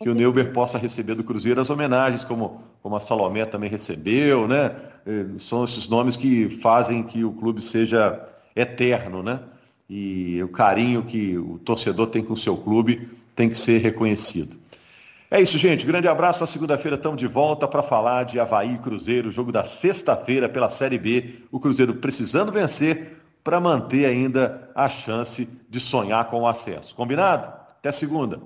Que 0.00 0.08
o 0.08 0.14
Neuber 0.14 0.52
possa 0.52 0.78
receber 0.78 1.16
do 1.16 1.24
Cruzeiro 1.24 1.60
as 1.60 1.68
homenagens, 1.68 2.22
como, 2.22 2.62
como 2.80 2.94
a 2.94 3.00
Salomé 3.00 3.44
também 3.44 3.68
recebeu, 3.68 4.46
né? 4.46 4.70
Eh, 5.04 5.26
são 5.38 5.64
esses 5.64 5.88
nomes 5.88 6.16
que 6.16 6.48
fazem 6.48 7.02
que 7.02 7.24
o 7.24 7.32
clube 7.32 7.60
seja 7.60 8.24
eterno, 8.54 9.20
né? 9.24 9.40
E 9.90 10.40
o 10.42 10.48
carinho 10.48 11.02
que 11.02 11.36
o 11.36 11.58
torcedor 11.58 12.06
tem 12.06 12.22
com 12.22 12.34
o 12.34 12.36
seu 12.36 12.56
clube 12.56 13.08
tem 13.34 13.48
que 13.48 13.58
ser 13.58 13.78
reconhecido. 13.78 14.56
É 15.30 15.40
isso, 15.40 15.58
gente. 15.58 15.84
Grande 15.84 16.08
abraço. 16.08 16.40
Na 16.40 16.46
segunda-feira 16.46 16.96
estamos 16.96 17.18
de 17.18 17.26
volta 17.26 17.68
para 17.68 17.82
falar 17.82 18.24
de 18.24 18.40
Havaí 18.40 18.74
e 18.74 18.78
Cruzeiro, 18.78 19.30
jogo 19.30 19.52
da 19.52 19.62
sexta-feira 19.64 20.48
pela 20.48 20.70
Série 20.70 20.98
B. 20.98 21.30
O 21.52 21.60
Cruzeiro 21.60 21.94
precisando 21.94 22.50
vencer 22.50 23.18
para 23.44 23.60
manter 23.60 24.06
ainda 24.06 24.70
a 24.74 24.88
chance 24.88 25.46
de 25.68 25.80
sonhar 25.80 26.24
com 26.26 26.40
o 26.40 26.46
acesso. 26.46 26.94
Combinado? 26.94 27.48
Até 27.48 27.92
segunda. 27.92 28.40